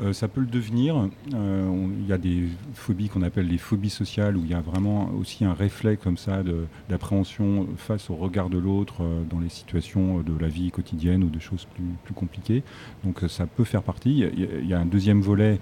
[0.01, 1.09] Euh, ça peut le devenir.
[1.33, 4.61] Euh, Il y a des phobies qu'on appelle les phobies sociales, où il y a
[4.61, 6.41] vraiment aussi un réflexe comme ça
[6.89, 11.29] d'appréhension face au regard de l'autre euh, dans les situations de la vie quotidienne ou
[11.29, 12.63] de choses plus, compliquées.
[13.03, 14.25] Donc ça peut faire partie.
[14.35, 15.59] Il y a- un deuxième volet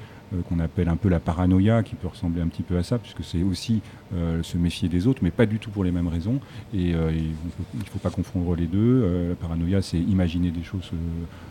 [0.48, 3.24] qu'on appelle un peu la paranoïa, qui peut ressembler un petit peu à ça, puisque
[3.24, 3.82] c'est aussi
[4.44, 6.40] se méfier des autres, mais pas du tout pour les mêmes raisons.
[6.74, 9.28] Et il ne faut pas confondre les deux.
[9.30, 10.92] La paranoïa, c'est imaginer des choses,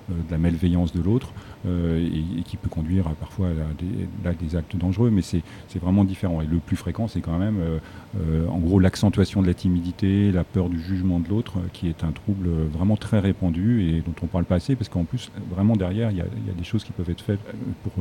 [0.08, 1.32] de la malveillance de l'autre,
[1.66, 5.42] et, et qui peut conduire parfois à des, actes dangereux, mais c'est
[5.80, 6.40] vraiment différent.
[6.40, 7.78] Et le plus fréquent, c'est quand même, euh,
[8.18, 11.88] euh, en gros, l'accentuation de la timidité, la peur du jugement de l'autre, euh, qui
[11.88, 15.30] est un trouble vraiment très répandu et dont on parle pas assez, parce qu'en plus,
[15.50, 17.40] vraiment derrière, il y, y a des choses qui peuvent être faites
[17.82, 17.92] pour,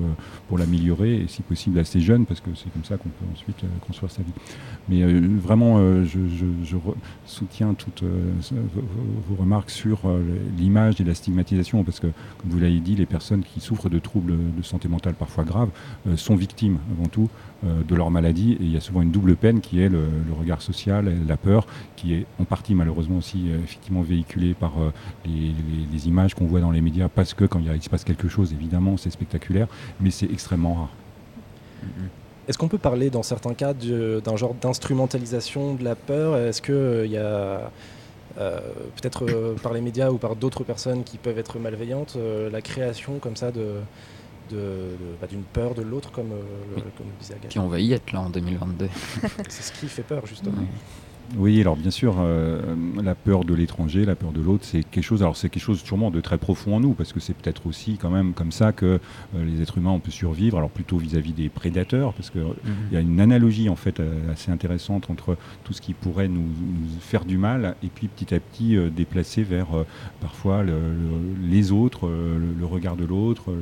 [0.48, 3.62] pour l'améliorer, et si possible assez jeune, parce que c'est comme ça qu'on peut ensuite
[3.86, 4.34] construire sa vie.
[4.90, 5.04] Mais
[5.38, 6.78] vraiment, je, je-
[7.26, 10.00] soutiens toutes vos, remarques sur
[10.58, 12.08] l'image et la stigmatisation, parce que,
[12.38, 15.70] comme vous l'avez dit, les personnes qui souffrent de troubles de santé mentale parfois graves
[16.08, 17.30] euh, sont victimes avant tout
[17.64, 20.08] euh, de leur maladie, et il y a souvent une double peine qui est le,
[20.38, 24.74] regard social, et la peur, qui est en partie malheureusement aussi euh, effectivement véhiculée par
[24.80, 24.92] euh,
[25.26, 28.54] les, images qu'on voit dans les médias, parce que quand il, se passe quelque chose,
[28.54, 29.68] évidemment, c'est spectaculaire,
[30.00, 30.90] mais c'est extrêmement rare.
[32.48, 36.38] Est-ce qu'on peut parler dans certains cas d'un genre d'instrumentalisation de la peur?
[36.38, 37.72] Est-ce qu'il y a
[38.40, 38.60] euh,
[38.96, 42.62] peut-être euh, par les médias ou par d'autres personnes qui peuvent être malveillantes, euh, la
[42.62, 43.76] création comme ça de
[44.56, 46.42] bah, d'une peur de l'autre, comme, euh,
[46.76, 47.50] le- comme disait Agathe.
[47.52, 48.88] Qui on va y être là en 2022.
[49.50, 50.56] C'est ce qui fait peur, justement.
[50.60, 50.66] Oui,
[51.36, 52.62] alors bien sûr, euh,
[53.04, 55.22] la peur de l'étranger, la peur de l'autre, c'est quelque chose.
[55.22, 57.98] Alors c'est quelque chose sûrement de très profond en nous, parce que c'est peut-être aussi
[57.98, 59.00] quand même comme ça que euh,
[59.46, 60.58] les êtres humains on peut survivre.
[60.58, 62.54] Alors plutôt vis-à-vis des prédateurs, parce que euh,
[62.90, 66.30] il y a une analogie en fait euh, assez intéressante entre tout ce qui pourrait
[66.30, 69.68] nous, nous faire du mal et puis petit à petit déplacer vers
[70.22, 73.54] parfois le- le- les autres, le, le regard de l'autre,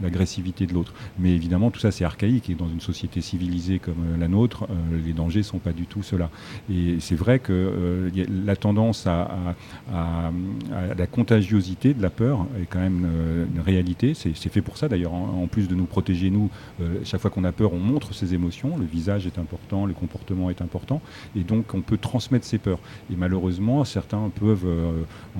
[0.00, 0.94] l'agressivité de l'autre.
[1.18, 4.68] Mais évidemment, tout ça c'est archaïque et dans une société civilisée comme la nôtre,
[5.04, 6.30] les dangers sont pas du tout cela.
[6.70, 9.54] Et c'est vrai que euh, la tendance à,
[9.90, 14.12] la contagiosité de la peur est quand même euh, une réalité.
[14.12, 15.14] C'est fait pour ça d'ailleurs.
[15.14, 16.50] En, plus de nous protéger, nous,
[16.82, 18.76] euh, chaque fois qu'on a peur, on montre ses émotions.
[18.76, 21.00] Le visage est important, le comportement est important.
[21.34, 22.80] Et donc, on peut transmettre ses peurs.
[23.10, 24.66] Et malheureusement, certains peuvent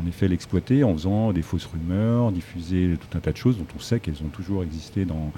[0.03, 3.67] en effet l'exploiter en faisant des fausses rumeurs, diffuser tout un tas de choses dont
[3.77, 5.33] on sait qu'elles ont toujours existé dans,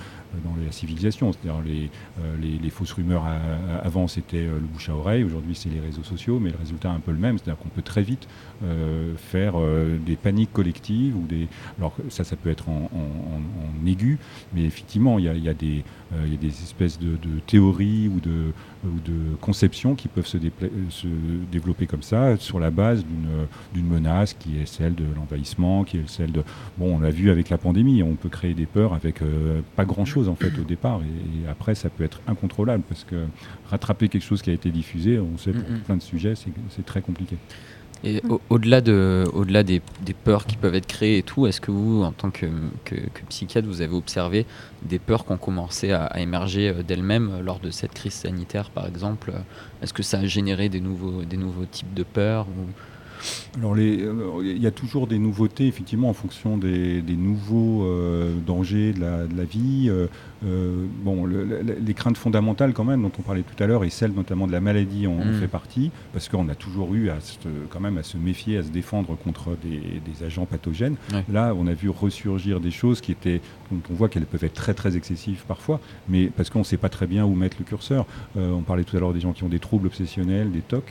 [0.45, 1.33] dans la civilisation.
[1.33, 5.25] C'est-à-dire les, euh, les, les fausses rumeurs à- avant c'était euh, le bouche à oreille,
[5.25, 7.39] aujourd'hui c'est les réseaux sociaux, mais le résultat est un peu le même.
[7.39, 8.29] C'est-à-dire qu'on peut très vite
[8.63, 11.49] euh, faire euh, des paniques collectives ou des.
[11.79, 14.19] Alors ça, ça peut être en, en- aigu,
[14.55, 15.83] mais effectivement il y a, y a des,
[16.13, 18.53] euh, il y a des espèces de, de théories ou de,
[18.85, 20.37] ou de conceptions qui peuvent se,
[21.51, 23.05] développer comme ça sur la base
[23.75, 26.43] d'une menace qui est celle de l'envahissement, qui est celle de...
[26.79, 29.21] Bon, on l'a vu avec la pandémie, on peut créer des peurs avec
[29.75, 33.27] pas grand-chose en fait au départ, et, et après ça peut être incontrôlable, parce que
[33.69, 37.01] rattraper quelque chose qui a été diffusé, on sait pour plein de sujets, c'est très
[37.03, 37.37] compliqué.
[38.03, 41.61] Et au- au-delà de, au-delà des, des peurs qui peuvent être créées et tout, est-ce
[41.61, 42.47] que vous, en tant que,
[42.85, 44.47] que, que psychiatre, vous avez observé
[44.83, 48.15] des peurs qui ont commencé à, à émerger euh, d'elles-mêmes euh, lors de cette crise
[48.15, 49.33] sanitaire, par exemple?
[49.83, 52.67] Est-ce que ça a généré des nouveaux, des nouveaux types de peurs ou...
[53.59, 57.85] Alors, les- euh, il y a toujours des nouveautés, effectivement, en fonction des, des nouveaux
[57.85, 59.89] euh, dangers de la, de la vie.
[59.91, 60.07] Euh,
[61.05, 63.91] bon, le- le- les craintes fondamentales, quand même, dont on parlait tout à l'heure, et
[63.91, 65.41] celles notamment de la maladie en, en Mm.
[65.41, 67.37] fait partie, parce qu'on a toujours eu à se-
[67.69, 70.97] quand même à se méfier, à se défendre contre des, des agents pathogènes.
[71.13, 71.25] Ouais.
[71.31, 73.41] Là, on a vu ressurgir des choses qui étaient,
[73.71, 76.77] dont on voit qu'elles peuvent être très très excessives parfois, mais parce qu'on ne sait
[76.79, 78.07] pas très bien où mettre le curseur.
[78.39, 80.85] Euh, on parlait tout à l'heure des gens qui ont des troubles obsessionnels, des TOC.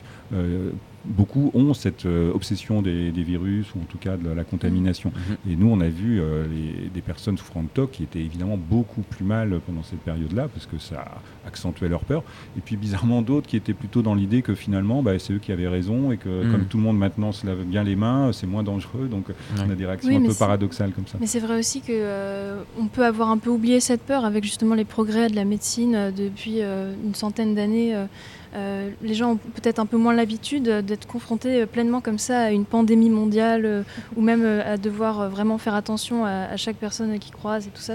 [1.06, 4.44] Beaucoup ont cette euh, obsession des, des virus ou en tout cas de la, la
[4.44, 5.12] contamination.
[5.48, 8.58] Et nous, on a vu euh, les- des personnes souffrant de TOC qui étaient évidemment
[8.58, 11.04] beaucoup plus mal pendant cette période-là parce que ça
[11.46, 12.22] accentuait leur peur.
[12.58, 15.52] Et puis bizarrement d'autres qui étaient plutôt dans l'idée que finalement, bah, c'est eux qui
[15.52, 16.52] avaient raison et que Mhm.
[16.52, 19.08] comme tout le monde maintenant se lave bien les mains, c'est moins dangereux.
[19.08, 19.24] Donc
[19.58, 21.16] on a des réactions Oui, un peu paradoxales comme ça.
[21.18, 24.44] Mais c'est vrai aussi que euh, on peut avoir un peu oublié cette peur avec
[24.44, 27.94] justement les progrès de la médecine euh, depuis euh, une centaine d'années.
[28.54, 32.50] Euh, les gens ont peut-être un peu moins l'habitude d'être confrontés pleinement comme ça à
[32.50, 33.82] une pandémie mondiale euh,
[34.16, 37.80] ou même euh, à devoir vraiment faire attention à, chaque personne qu'ils croisent et tout
[37.80, 37.94] ça.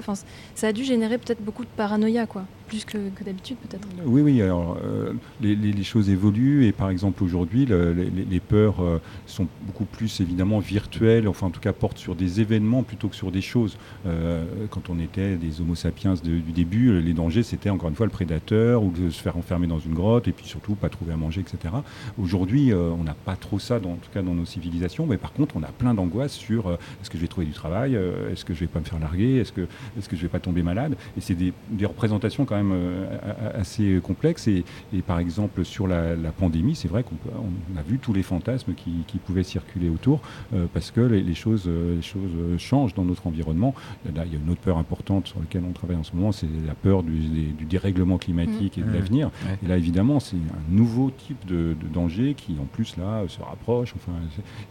[0.55, 3.87] Ça a dû générer peut-être beaucoup de paranoïa, quoi, plus que, d'habitude peut-être.
[4.05, 8.99] Oui, oui, alors euh, les, choses évoluent et par exemple aujourd'hui, le- les, peurs euh,
[9.27, 13.15] sont beaucoup plus évidemment virtuelles, enfin en tout cas portent sur des événements plutôt que
[13.15, 13.77] sur des choses.
[14.05, 18.05] Euh, quand on était des homo sapiens du début, les dangers c'était encore une fois
[18.05, 21.17] le prédateur ou se faire enfermer dans une grotte et puis surtout pas trouver à
[21.17, 21.73] manger, etc.
[22.17, 25.55] Aujourd'hui, on n'a pas trop ça, en tout cas dans nos civilisations, mais par contre
[25.55, 27.97] on a plein d'angoisses sur est-ce que je vais trouver du travail,
[28.31, 30.39] est-ce que je vais pas me faire larguer, est-ce que, est-ce que je vais pas
[30.39, 33.05] tomber malade Et c'est des, des représentations quand même euh,
[33.53, 34.47] assez complexes.
[34.47, 38.13] Et, et par exemple, sur la, la pandémie, c'est vrai qu'on on a vu tous
[38.13, 40.21] les fantasmes qui, qui pouvaient circuler autour
[40.53, 43.73] euh, parce que les, les choses, euh, les choses changent dans notre environnement.
[44.15, 46.31] Là, il y a une autre peur importante sur laquelle on travaille en ce moment,
[46.31, 48.93] c'est la peur du, des- du dérèglement climatique et de Mmh.
[48.93, 49.27] l'avenir.
[49.47, 49.57] Ouais.
[49.63, 53.41] Et là, évidemment, c'est un nouveau type de, de danger qui, en plus, là, se
[53.41, 53.93] rapproche.
[53.95, 54.13] Enfin,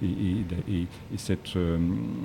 [0.02, 1.78] et, et- et- et cette, euh,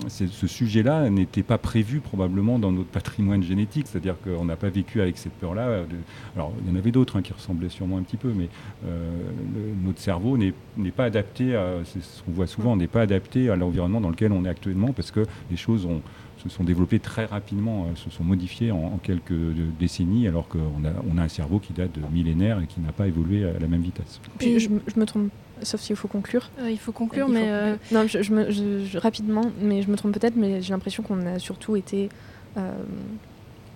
[0.07, 3.88] ce sujet-là n'était pas prévu probablement dans notre patrimoine génétique.
[3.88, 5.48] C'est-à-dire qu'on n'a pas vécu avec cette peur-là.
[5.57, 5.95] Euh, de-
[6.35, 8.49] Alors, il y en avait d'autres hein, qui ressemblaient sûrement un petit peu, mais
[8.85, 9.09] euh,
[9.55, 10.53] le- notre cerveau n'est
[10.91, 14.31] pas adapté, à, c'est ce qu'on voit souvent, n'est pas adapté à l'environnement dans lequel
[14.31, 16.01] on est actuellement parce que les choses ont
[16.41, 19.33] se sont développées très rapidement, euh, se sont modifiées en, en quelques
[19.77, 22.93] décennies, alors qu'on a, on a un cerveau qui date de millénaires et qui n'a
[22.93, 24.21] pas évolué à la même vitesse.
[24.37, 25.31] Puis je, me- je me trompe,
[25.63, 26.49] sauf s'il faut conclure.
[26.61, 27.75] Euh, il faut conclure, Il faut mais euh.
[27.91, 31.03] Non, je, je me- je- je- rapidement, mais je me trompe peut-être, mais j'ai l'impression
[31.03, 32.07] qu'on a surtout été
[32.55, 32.71] euh,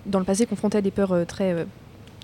[0.06, 1.66] dans le passé confronté à des peurs euh, très euh,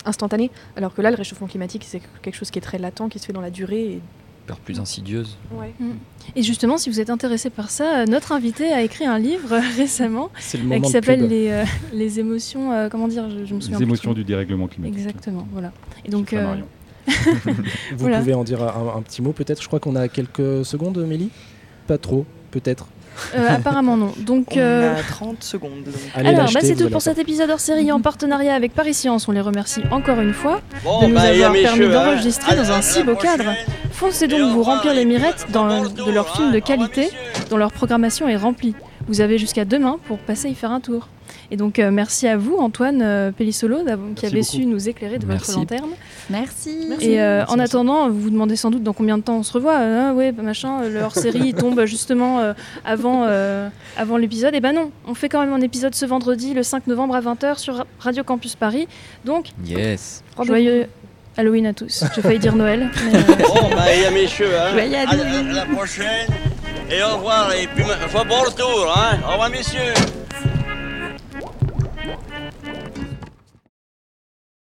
[0.05, 3.19] instantanées, alors que là, le réchauffement climatique, c'est quelque chose qui est très latent, qui
[3.19, 3.84] se fait dans la durée.
[3.93, 4.01] Et...
[4.47, 5.38] Peur plus insidieuse.
[5.51, 5.73] Ouais.
[5.80, 5.91] Mm.
[6.36, 9.61] Et justement, si vous êtes intéressé par ça, notre invité a écrit un livre euh,
[9.77, 11.63] récemment C'est le euh, moment qui s'appelle les, euh,
[11.93, 12.71] les émotions.
[12.71, 14.97] euh, comment dire je, je me souviens Les émotions du dérèglement climatique.
[14.97, 15.71] Exactement, voilà.
[16.05, 16.34] Et donc.
[17.07, 17.55] Vous
[17.97, 18.19] Voilà.
[18.19, 21.30] pouvez en dire un, un petit mot peut-être Je crois qu'on a quelques secondes, Mélie?
[21.88, 22.88] Pas trop, peut-être.
[23.36, 24.14] Euh, apparemment non.
[24.18, 25.84] Donc, On euh, a 30 secondes.
[25.86, 25.93] donc.
[26.16, 29.28] Allez Alors, bah, c'est tout pour cet épisode hors série en partenariat avec Paris Science.
[29.28, 31.89] On les remercie encore une fois Bon, de nous bah, avoir permis hein.
[31.89, 33.53] d'enregistrer dans un si beau cadre.
[33.91, 37.10] Foncez donc vous remplir les mirettes dans, de leurs films de qualité
[37.49, 38.76] dont leur programmation est remplie.
[39.10, 41.10] Vous avez jusqu'à demain pour passer y faire un tour.
[41.51, 43.80] Et donc, euh, merci à vous, Antoine euh, Pellissolo,
[44.16, 44.51] qui avait beaucoup.
[44.51, 45.47] su nous éclairer de Merci.
[45.47, 45.89] votre lanterne.
[46.30, 46.89] Merci.
[47.01, 49.51] Et euh, en attendant, vous vous demandez sans doute dans combien de temps on se
[49.53, 49.78] revoit.
[49.80, 52.53] Euh, ah ouais, bah, machin, euh, le hors-série tombe justement euh,
[52.86, 54.53] avant, euh, avant l'épisode.
[54.55, 57.22] Et ben non, on fait quand même un épisode ce vendredi, le 5 novembre à
[57.22, 58.88] 20h sur Ra- Radio Campus Paris.
[59.26, 60.24] Donc, Yes.
[60.43, 60.86] joyeux.
[61.38, 62.03] Halloween à tous.
[62.16, 62.89] J'ai failli dire Noël.
[63.05, 64.72] mais, euh, Bon, bah, il y a messieurs, hein.
[64.74, 66.28] Joyeux À la, à la prochaine.
[66.91, 67.53] Et au revoir.
[67.53, 69.19] Et puis, bon retour, hein.
[69.27, 69.93] Au revoir, messieurs.